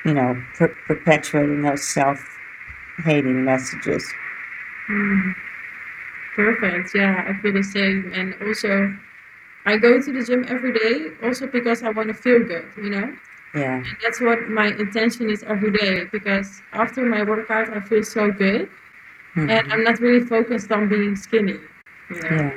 you 0.05 0.15
know, 0.15 0.43
per- 0.57 0.77
perpetuating 0.87 1.63
those 1.63 1.83
self-hating 1.87 3.45
messages. 3.45 4.05
Mm. 4.89 5.35
Perfect. 6.35 6.95
Yeah, 6.95 7.25
I 7.29 7.35
feel 7.41 7.53
the 7.53 7.63
same. 7.63 8.13
And 8.15 8.35
also, 8.43 8.97
I 9.67 9.77
go 9.79 10.01
to 10.01 10.13
the 10.13 10.25
gym 10.25 10.45
every 10.49 10.73
day 10.73 11.09
also 11.23 11.47
because 11.47 11.83
I 11.83 11.91
want 11.91 12.09
to 12.09 12.15
feel 12.15 12.41
good, 12.45 12.67
you 12.77 12.91
know? 12.91 13.15
Yeah, 13.55 13.77
And 13.77 13.97
that's 14.03 14.21
what 14.21 14.49
my 14.49 14.67
intention 14.69 15.31
is 15.31 15.43
every 15.45 15.71
day 15.73 16.05
because 16.13 16.61
after 16.73 17.05
my 17.07 17.23
workout, 17.23 17.71
I 17.77 17.81
feel 17.81 18.03
so 18.03 18.31
good. 18.31 18.69
And 19.49 19.63
Mhm. 19.63 19.73
I'm 19.73 19.85
not 19.85 20.01
really 20.01 20.25
focused 20.25 20.71
on 20.73 20.89
being 20.89 21.17
skinny, 21.17 21.59
you 22.11 22.23
know? 22.23 22.37
yeah, 22.37 22.51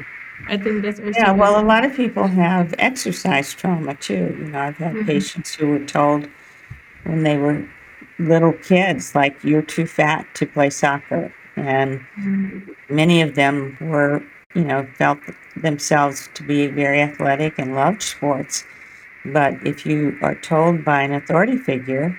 I 0.48 0.58
think 0.58 0.82
that's 0.82 1.00
also 1.00 1.12
yeah. 1.18 1.32
Well, 1.32 1.60
a 1.60 1.66
lot 1.66 1.86
of 1.86 1.94
people 1.96 2.28
have 2.28 2.74
exercise 2.78 3.54
trauma 3.54 3.96
too. 3.96 4.36
You 4.40 4.48
know, 4.52 4.60
I've 4.60 4.78
had 4.78 4.96
Mhm. 4.96 5.06
patients 5.06 5.54
who 5.56 5.68
were 5.68 5.80
told 5.86 6.28
when 7.06 7.24
they 7.24 7.38
were 7.38 7.64
little 8.20 8.54
kids, 8.54 9.16
like, 9.16 9.44
"You're 9.44 9.62
too 9.62 9.86
fat 9.88 10.26
to 10.36 10.46
play 10.46 10.70
soccer," 10.70 11.32
and 11.56 12.02
Mm. 12.20 12.76
many 12.90 13.22
of 13.22 13.36
them 13.36 13.78
were, 13.82 14.22
you 14.56 14.64
know, 14.64 14.86
felt 14.98 15.20
themselves 15.56 16.30
to 16.36 16.44
be 16.44 16.68
very 16.68 17.02
athletic 17.02 17.60
and 17.60 17.76
loved 17.76 18.02
sports. 18.04 18.66
But 19.26 19.56
if 19.66 19.86
you 19.86 20.18
are 20.22 20.36
told 20.36 20.86
by 20.86 21.02
an 21.04 21.14
authority 21.14 21.58
figure 21.58 22.18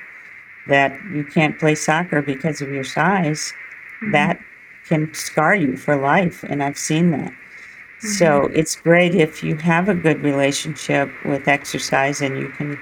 that 0.68 0.92
you 1.14 1.24
can't 1.24 1.58
play 1.58 1.74
soccer 1.74 2.22
because 2.22 2.60
of 2.62 2.70
your 2.70 2.84
size, 2.84 3.52
Mhm. 4.02 4.12
that 4.12 4.40
can 4.88 5.12
scar 5.14 5.54
you 5.54 5.76
for 5.76 5.96
life. 5.96 6.44
And 6.44 6.62
I've 6.62 6.78
seen 6.78 7.10
that. 7.12 7.32
So 8.00 8.44
it's 8.54 8.76
great 8.76 9.14
if 9.14 9.42
you 9.42 9.56
have 9.56 9.88
a 9.88 9.94
good 9.94 10.22
relationship 10.22 11.10
with 11.24 11.48
exercise 11.48 12.20
and 12.20 12.38
you 12.38 12.48
can, 12.50 12.78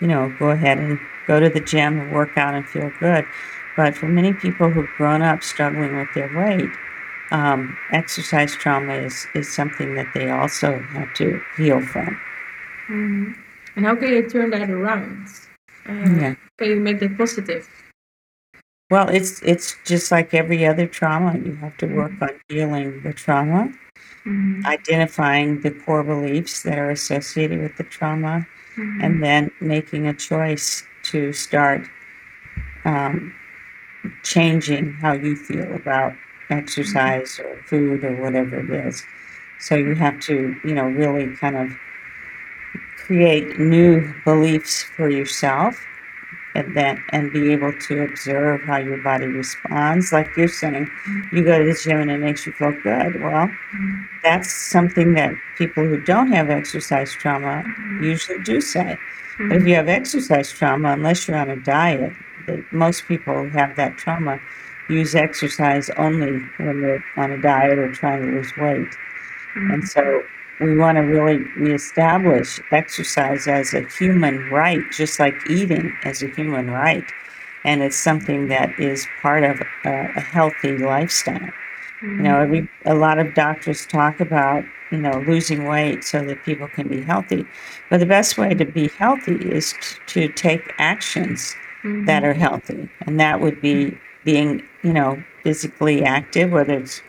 you 0.00 0.06
know, 0.06 0.34
go 0.38 0.50
ahead 0.50 0.78
and 0.78 0.98
go 1.26 1.40
to 1.40 1.48
the 1.48 1.60
gym 1.60 2.00
and 2.00 2.12
work 2.12 2.36
out 2.36 2.54
and 2.54 2.68
feel 2.68 2.90
good. 3.00 3.24
But 3.76 3.96
for 3.96 4.06
many 4.08 4.32
people 4.32 4.70
who've 4.70 4.90
grown 4.96 5.22
up 5.22 5.42
struggling 5.44 5.96
with 5.96 6.08
their 6.14 6.30
weight, 6.36 6.70
um, 7.30 7.76
exercise 7.92 8.54
trauma 8.56 8.94
is, 8.94 9.26
is 9.34 9.52
something 9.52 9.94
that 9.94 10.08
they 10.14 10.30
also 10.30 10.78
have 10.78 11.12
to 11.14 11.40
heal 11.56 11.80
from. 11.80 12.18
Mhm. 12.88 13.36
And 13.76 13.86
how 13.86 13.94
can 13.94 14.08
you 14.08 14.28
turn 14.28 14.50
that 14.50 14.70
around? 14.70 15.28
Uh, 15.88 15.92
Yeah. 15.92 16.34
can 16.58 16.68
you 16.68 16.80
make 16.80 16.98
that 17.00 17.16
positive? 17.16 17.68
Well, 18.90 19.08
it's 19.10 19.42
it's 19.42 19.76
just 19.84 20.10
like 20.10 20.32
every 20.32 20.66
other 20.66 20.86
trauma. 20.86 21.38
You 21.38 21.54
have 21.56 21.76
to 21.78 21.86
work 21.86 22.12
Mhm. 22.12 22.22
on 22.22 22.30
healing 22.48 23.02
the 23.02 23.12
trauma, 23.12 23.70
Mhm. 24.26 24.64
identifying 24.66 25.60
the 25.60 25.70
core 25.72 26.02
beliefs 26.04 26.62
that 26.62 26.78
are 26.78 26.90
associated 26.90 27.60
with 27.60 27.76
the 27.76 27.84
trauma, 27.84 28.46
Mhm. 28.76 29.04
and 29.04 29.22
then 29.24 29.50
making 29.60 30.06
a 30.08 30.14
choice 30.14 30.84
to 31.12 31.32
start 31.32 31.88
um, 32.84 33.34
changing 34.24 34.94
how 35.02 35.12
you 35.12 35.36
feel 35.36 35.72
about 35.74 36.12
Mhm. 36.12 36.58
exercise 36.58 37.40
or 37.40 37.56
food 37.66 38.04
or 38.04 38.14
whatever 38.16 38.60
it 38.60 38.70
is. 38.70 39.04
So 39.60 39.76
you 39.76 39.94
have 39.96 40.20
to, 40.22 40.56
you 40.64 40.74
know, 40.74 40.86
really 40.88 41.28
kind 41.36 41.56
of 41.56 41.76
create 42.96 43.58
new 43.58 44.12
beliefs 44.24 44.82
for 44.96 45.08
yourself 45.08 45.78
and 46.58 46.76
then 46.76 47.02
and 47.10 47.32
be 47.32 47.52
able 47.52 47.72
to 47.72 48.02
observe 48.02 48.62
how 48.62 48.76
your 48.76 48.98
body 48.98 49.26
responds. 49.26 50.12
Like 50.12 50.36
you're 50.36 50.48
saying, 50.48 50.90
you 51.32 51.44
go 51.44 51.58
to 51.58 51.64
the 51.64 51.78
gym 51.82 52.00
and 52.00 52.10
it 52.10 52.18
makes 52.18 52.46
you 52.46 52.52
feel 52.52 52.72
good. 52.82 53.22
Well, 53.22 53.50
that's 54.22 54.50
something 54.52 55.14
that 55.14 55.34
people 55.56 55.84
who 55.84 56.00
don't 56.00 56.32
have 56.32 56.50
exercise 56.50 57.12
trauma 57.12 57.64
usually 58.00 58.42
do 58.42 58.60
say. 58.60 58.98
But 59.38 59.58
if 59.58 59.62
Mhm. 59.62 59.68
you 59.68 59.74
have 59.76 59.88
exercise 59.88 60.52
trauma, 60.52 60.90
unless 60.92 61.28
you're 61.28 61.36
on 61.36 61.50
a 61.50 61.56
diet, 61.56 62.12
most 62.72 63.06
people 63.06 63.34
who 63.34 63.48
have 63.50 63.76
that 63.76 63.96
trauma 63.96 64.40
use 64.88 65.14
exercise 65.14 65.90
only 65.90 66.32
when 66.56 66.80
they're 66.80 67.04
on 67.16 67.30
a 67.30 67.38
diet 67.38 67.78
or 67.78 67.92
trying 67.92 68.22
to 68.22 68.32
lose 68.32 68.56
weight. 68.56 68.88
And 69.54 69.82
Mhm. 69.82 69.88
so 69.88 70.22
we 70.60 70.76
want 70.76 70.96
to 70.96 71.02
really 71.02 71.38
reestablish 71.56 72.60
exercise 72.72 73.46
as 73.46 73.74
a 73.74 73.86
human 73.98 74.48
right, 74.50 74.80
just 74.92 75.18
like 75.20 75.34
eating 75.48 75.92
as 76.04 76.22
a 76.22 76.28
human 76.28 76.70
right. 76.70 77.04
And 77.64 77.82
it's 77.82 77.96
something 77.96 78.48
that 78.48 78.78
is 78.78 79.06
part 79.22 79.44
of 79.44 79.60
a, 79.84 79.90
a 80.16 80.20
healthy 80.20 80.78
lifestyle. 80.78 81.50
You 82.02 82.22
know, 82.22 82.40
every 82.40 82.68
a 82.84 82.94
lot 82.94 83.18
of 83.18 83.34
doctors 83.34 83.84
talk 83.86 84.20
about, 84.20 84.64
you 84.92 84.98
know, 84.98 85.18
losing 85.26 85.66
weight 85.66 86.04
so 86.04 86.24
that 86.24 86.44
people 86.44 86.68
can 86.68 86.88
be 86.88 87.02
healthy. 87.02 87.44
But 87.90 87.98
the 87.98 88.06
best 88.06 88.38
way 88.38 88.54
to 88.54 88.64
be 88.64 88.88
healthy 88.98 89.34
is 89.34 89.74
t- 90.06 90.28
to 90.28 90.32
take 90.32 90.72
actions 90.78 91.56
that 92.06 92.22
Mhm. 92.22 92.26
are 92.26 92.34
healthy. 92.34 92.88
And 93.06 93.18
that 93.20 93.40
would 93.40 93.60
be 93.60 93.98
being, 94.24 94.62
you 94.82 94.92
know, 94.92 95.22
physically 95.42 96.04
active, 96.04 96.52
whether 96.52 96.74
it's 96.74 97.02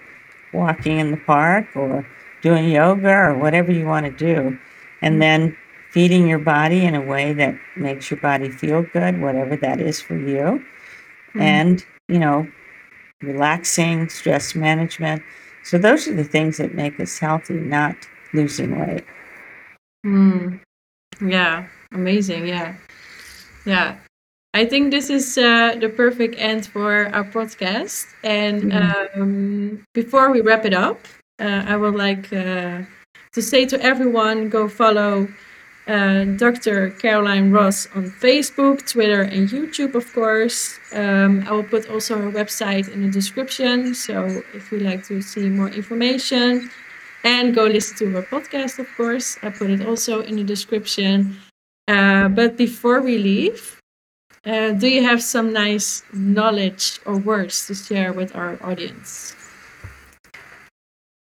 walking 0.53 0.99
in 0.99 1.11
the 1.11 1.17
park 1.17 1.67
or 1.75 2.05
doing 2.41 2.69
yoga 2.69 3.11
or 3.11 3.37
whatever 3.37 3.71
you 3.71 3.85
want 3.85 4.05
to 4.05 4.11
do. 4.11 4.57
And 5.01 5.15
Mhm. 5.15 5.19
then 5.19 5.57
feeding 5.91 6.27
your 6.27 6.39
body 6.39 6.85
in 6.85 6.95
a 6.95 7.01
way 7.01 7.33
that 7.33 7.55
makes 7.75 8.11
your 8.11 8.19
body 8.19 8.49
feel 8.49 8.83
good, 8.93 9.21
whatever 9.21 9.55
that 9.57 9.81
is 9.81 10.01
for 10.01 10.15
you. 10.15 10.63
Mhm. 11.33 11.41
And, 11.41 11.85
you 12.07 12.19
know, 12.19 12.47
relaxing, 13.21 14.09
stress 14.09 14.55
management. 14.55 15.21
So 15.63 15.77
those 15.77 16.07
are 16.07 16.13
the 16.13 16.23
things 16.23 16.57
that 16.57 16.73
make 16.73 16.99
us 16.99 17.19
healthy, 17.19 17.55
not 17.55 17.95
losing 18.33 18.79
weight. 18.79 19.03
Mm. 20.05 20.59
Yeah, 21.21 21.65
amazing. 21.91 22.47
Yeah, 22.47 22.75
yeah. 23.65 23.95
I 24.53 24.65
think 24.65 24.91
this 24.91 25.09
is 25.09 25.37
uh, 25.37 25.75
the 25.79 25.89
perfect 25.89 26.35
end 26.37 26.65
for 26.65 27.07
our 27.13 27.23
podcast. 27.23 28.07
And 28.23 28.71
Mhm. 28.71 29.17
um, 29.21 29.83
before 29.93 30.31
we 30.31 30.41
wrap 30.41 30.65
it 30.65 30.73
up, 30.73 30.99
uh, 31.39 31.63
I 31.67 31.75
would 31.77 31.95
like 31.95 32.31
uh, 32.33 32.81
to 33.33 33.41
say 33.41 33.65
to 33.65 33.81
everyone 33.81 34.49
go 34.49 34.67
follow 34.67 35.27
uh, 35.87 36.25
Dr. 36.37 36.91
Caroline 36.91 37.51
Ross 37.51 37.87
on 37.95 38.11
Facebook, 38.11 38.87
Twitter, 38.87 39.21
and 39.21 39.49
YouTube, 39.49 39.95
of 39.95 40.13
course. 40.13 40.79
Um, 40.93 41.43
I 41.47 41.51
will 41.51 41.63
put 41.63 41.89
also 41.89 42.17
her 42.17 42.31
website 42.31 42.87
in 42.93 43.01
the 43.01 43.09
description. 43.09 43.95
So 43.95 44.43
if 44.53 44.71
you 44.71 44.79
like 44.79 45.03
to 45.07 45.21
see 45.21 45.49
more 45.49 45.69
information, 45.69 46.69
and 47.23 47.53
go 47.53 47.65
listen 47.65 47.97
to 47.97 48.11
her 48.11 48.23
podcast, 48.23 48.79
of 48.79 48.87
course. 48.95 49.37
I 49.41 49.49
put 49.49 49.69
it 49.69 49.85
also 49.85 50.21
in 50.21 50.35
the 50.37 50.43
description. 50.43 51.37
Uh, 51.87 52.29
but 52.29 52.55
before 52.55 53.01
we 53.01 53.17
leave, 53.17 53.81
uh, 54.45 54.71
do 54.71 54.87
you 54.87 55.03
have 55.03 55.21
some 55.21 55.51
nice 55.51 56.03
knowledge 56.13 56.99
or 57.05 57.17
words 57.17 57.67
to 57.67 57.75
share 57.75 58.13
with 58.13 58.35
our 58.35 58.57
audience? 58.63 59.35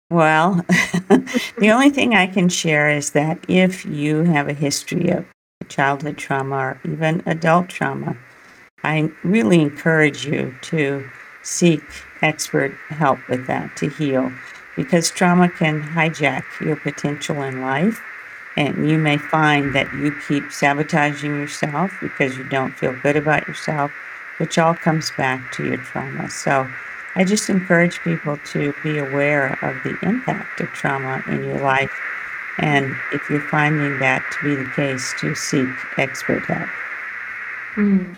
Well, 0.09 0.53
the 1.57 1.69
only 1.71 1.89
thing 1.89 2.15
I 2.15 2.27
can 2.27 2.47
share 2.47 2.89
is 2.89 3.11
that 3.11 3.43
if 3.49 3.85
you 3.85 4.23
have 4.23 4.47
a 4.47 4.53
history 4.53 5.09
of 5.09 5.25
childhood 5.67 6.17
trauma 6.17 6.55
or 6.55 6.81
even 6.85 7.21
adult 7.25 7.67
trauma, 7.67 8.17
I 8.83 9.11
really 9.23 9.61
encourage 9.61 10.25
you 10.25 10.55
to 10.61 11.09
seek 11.43 11.81
expert 12.21 12.71
help 12.87 13.19
with 13.27 13.47
that 13.47 13.75
to 13.77 13.89
heal 13.89 14.31
because 14.77 15.11
trauma 15.11 15.49
can 15.49 15.81
hijack 15.81 16.43
your 16.61 16.77
potential 16.77 17.41
in 17.43 17.61
life. 17.61 18.01
And 18.55 18.89
you 18.89 18.97
may 18.97 19.17
find 19.17 19.75
that 19.75 19.93
you 19.93 20.15
keep 20.27 20.51
sabotaging 20.51 21.31
yourself 21.31 21.91
because 22.01 22.37
you 22.37 22.43
don't 22.45 22.75
feel 22.75 22.95
good 23.03 23.15
about 23.17 23.47
yourself, 23.47 23.91
which 24.37 24.57
all 24.57 24.73
comes 24.73 25.11
back 25.17 25.51
to 25.53 25.65
your 25.65 25.77
trauma. 25.77 26.29
So 26.29 26.67
I 27.17 27.25
just 27.25 27.49
encourage 27.49 27.99
people 28.01 28.37
to 28.53 28.73
be 28.83 28.99
aware 28.99 29.57
of 29.61 29.75
the 29.83 29.97
impact 30.07 30.61
of 30.61 30.69
trauma 30.69 31.23
in 31.27 31.43
your 31.43 31.59
life 31.59 31.91
And 32.59 32.95
if 33.13 33.29
you're 33.29 33.47
finding 33.49 33.99
that 33.99 34.23
to 34.33 34.43
be 34.43 34.55
the 34.55 34.69
case, 34.71 35.13
to 35.19 35.35
seek 35.35 35.69
expert 35.97 36.45
help. 36.45 36.69
Mm. 37.75 38.15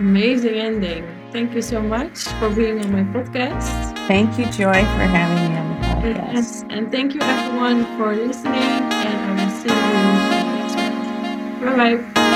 Amazing 0.00 0.54
ending. 0.54 1.04
Thank 1.32 1.54
you 1.54 1.62
so 1.62 1.82
much 1.82 2.24
for 2.40 2.50
being 2.50 2.80
on 2.80 2.92
my 2.92 3.04
podcast. 3.12 3.96
Thank 4.08 4.38
you, 4.38 4.46
Joy, 4.46 4.80
for 4.96 5.04
having 5.06 5.52
me 5.52 5.56
on 5.58 5.68
the 5.68 5.86
podcast. 5.86 6.34
Yes, 6.34 6.64
and 6.70 6.90
thank 6.90 7.14
you 7.14 7.20
everyone 7.22 7.84
for 7.98 8.16
listening, 8.16 8.54
and 8.54 9.40
I 9.40 9.44
will 9.44 9.52
see 9.52 9.68
you 9.68 10.44
next 10.56 10.76
week. 10.76 11.76
Bye 11.76 11.96
bye. 12.14 12.30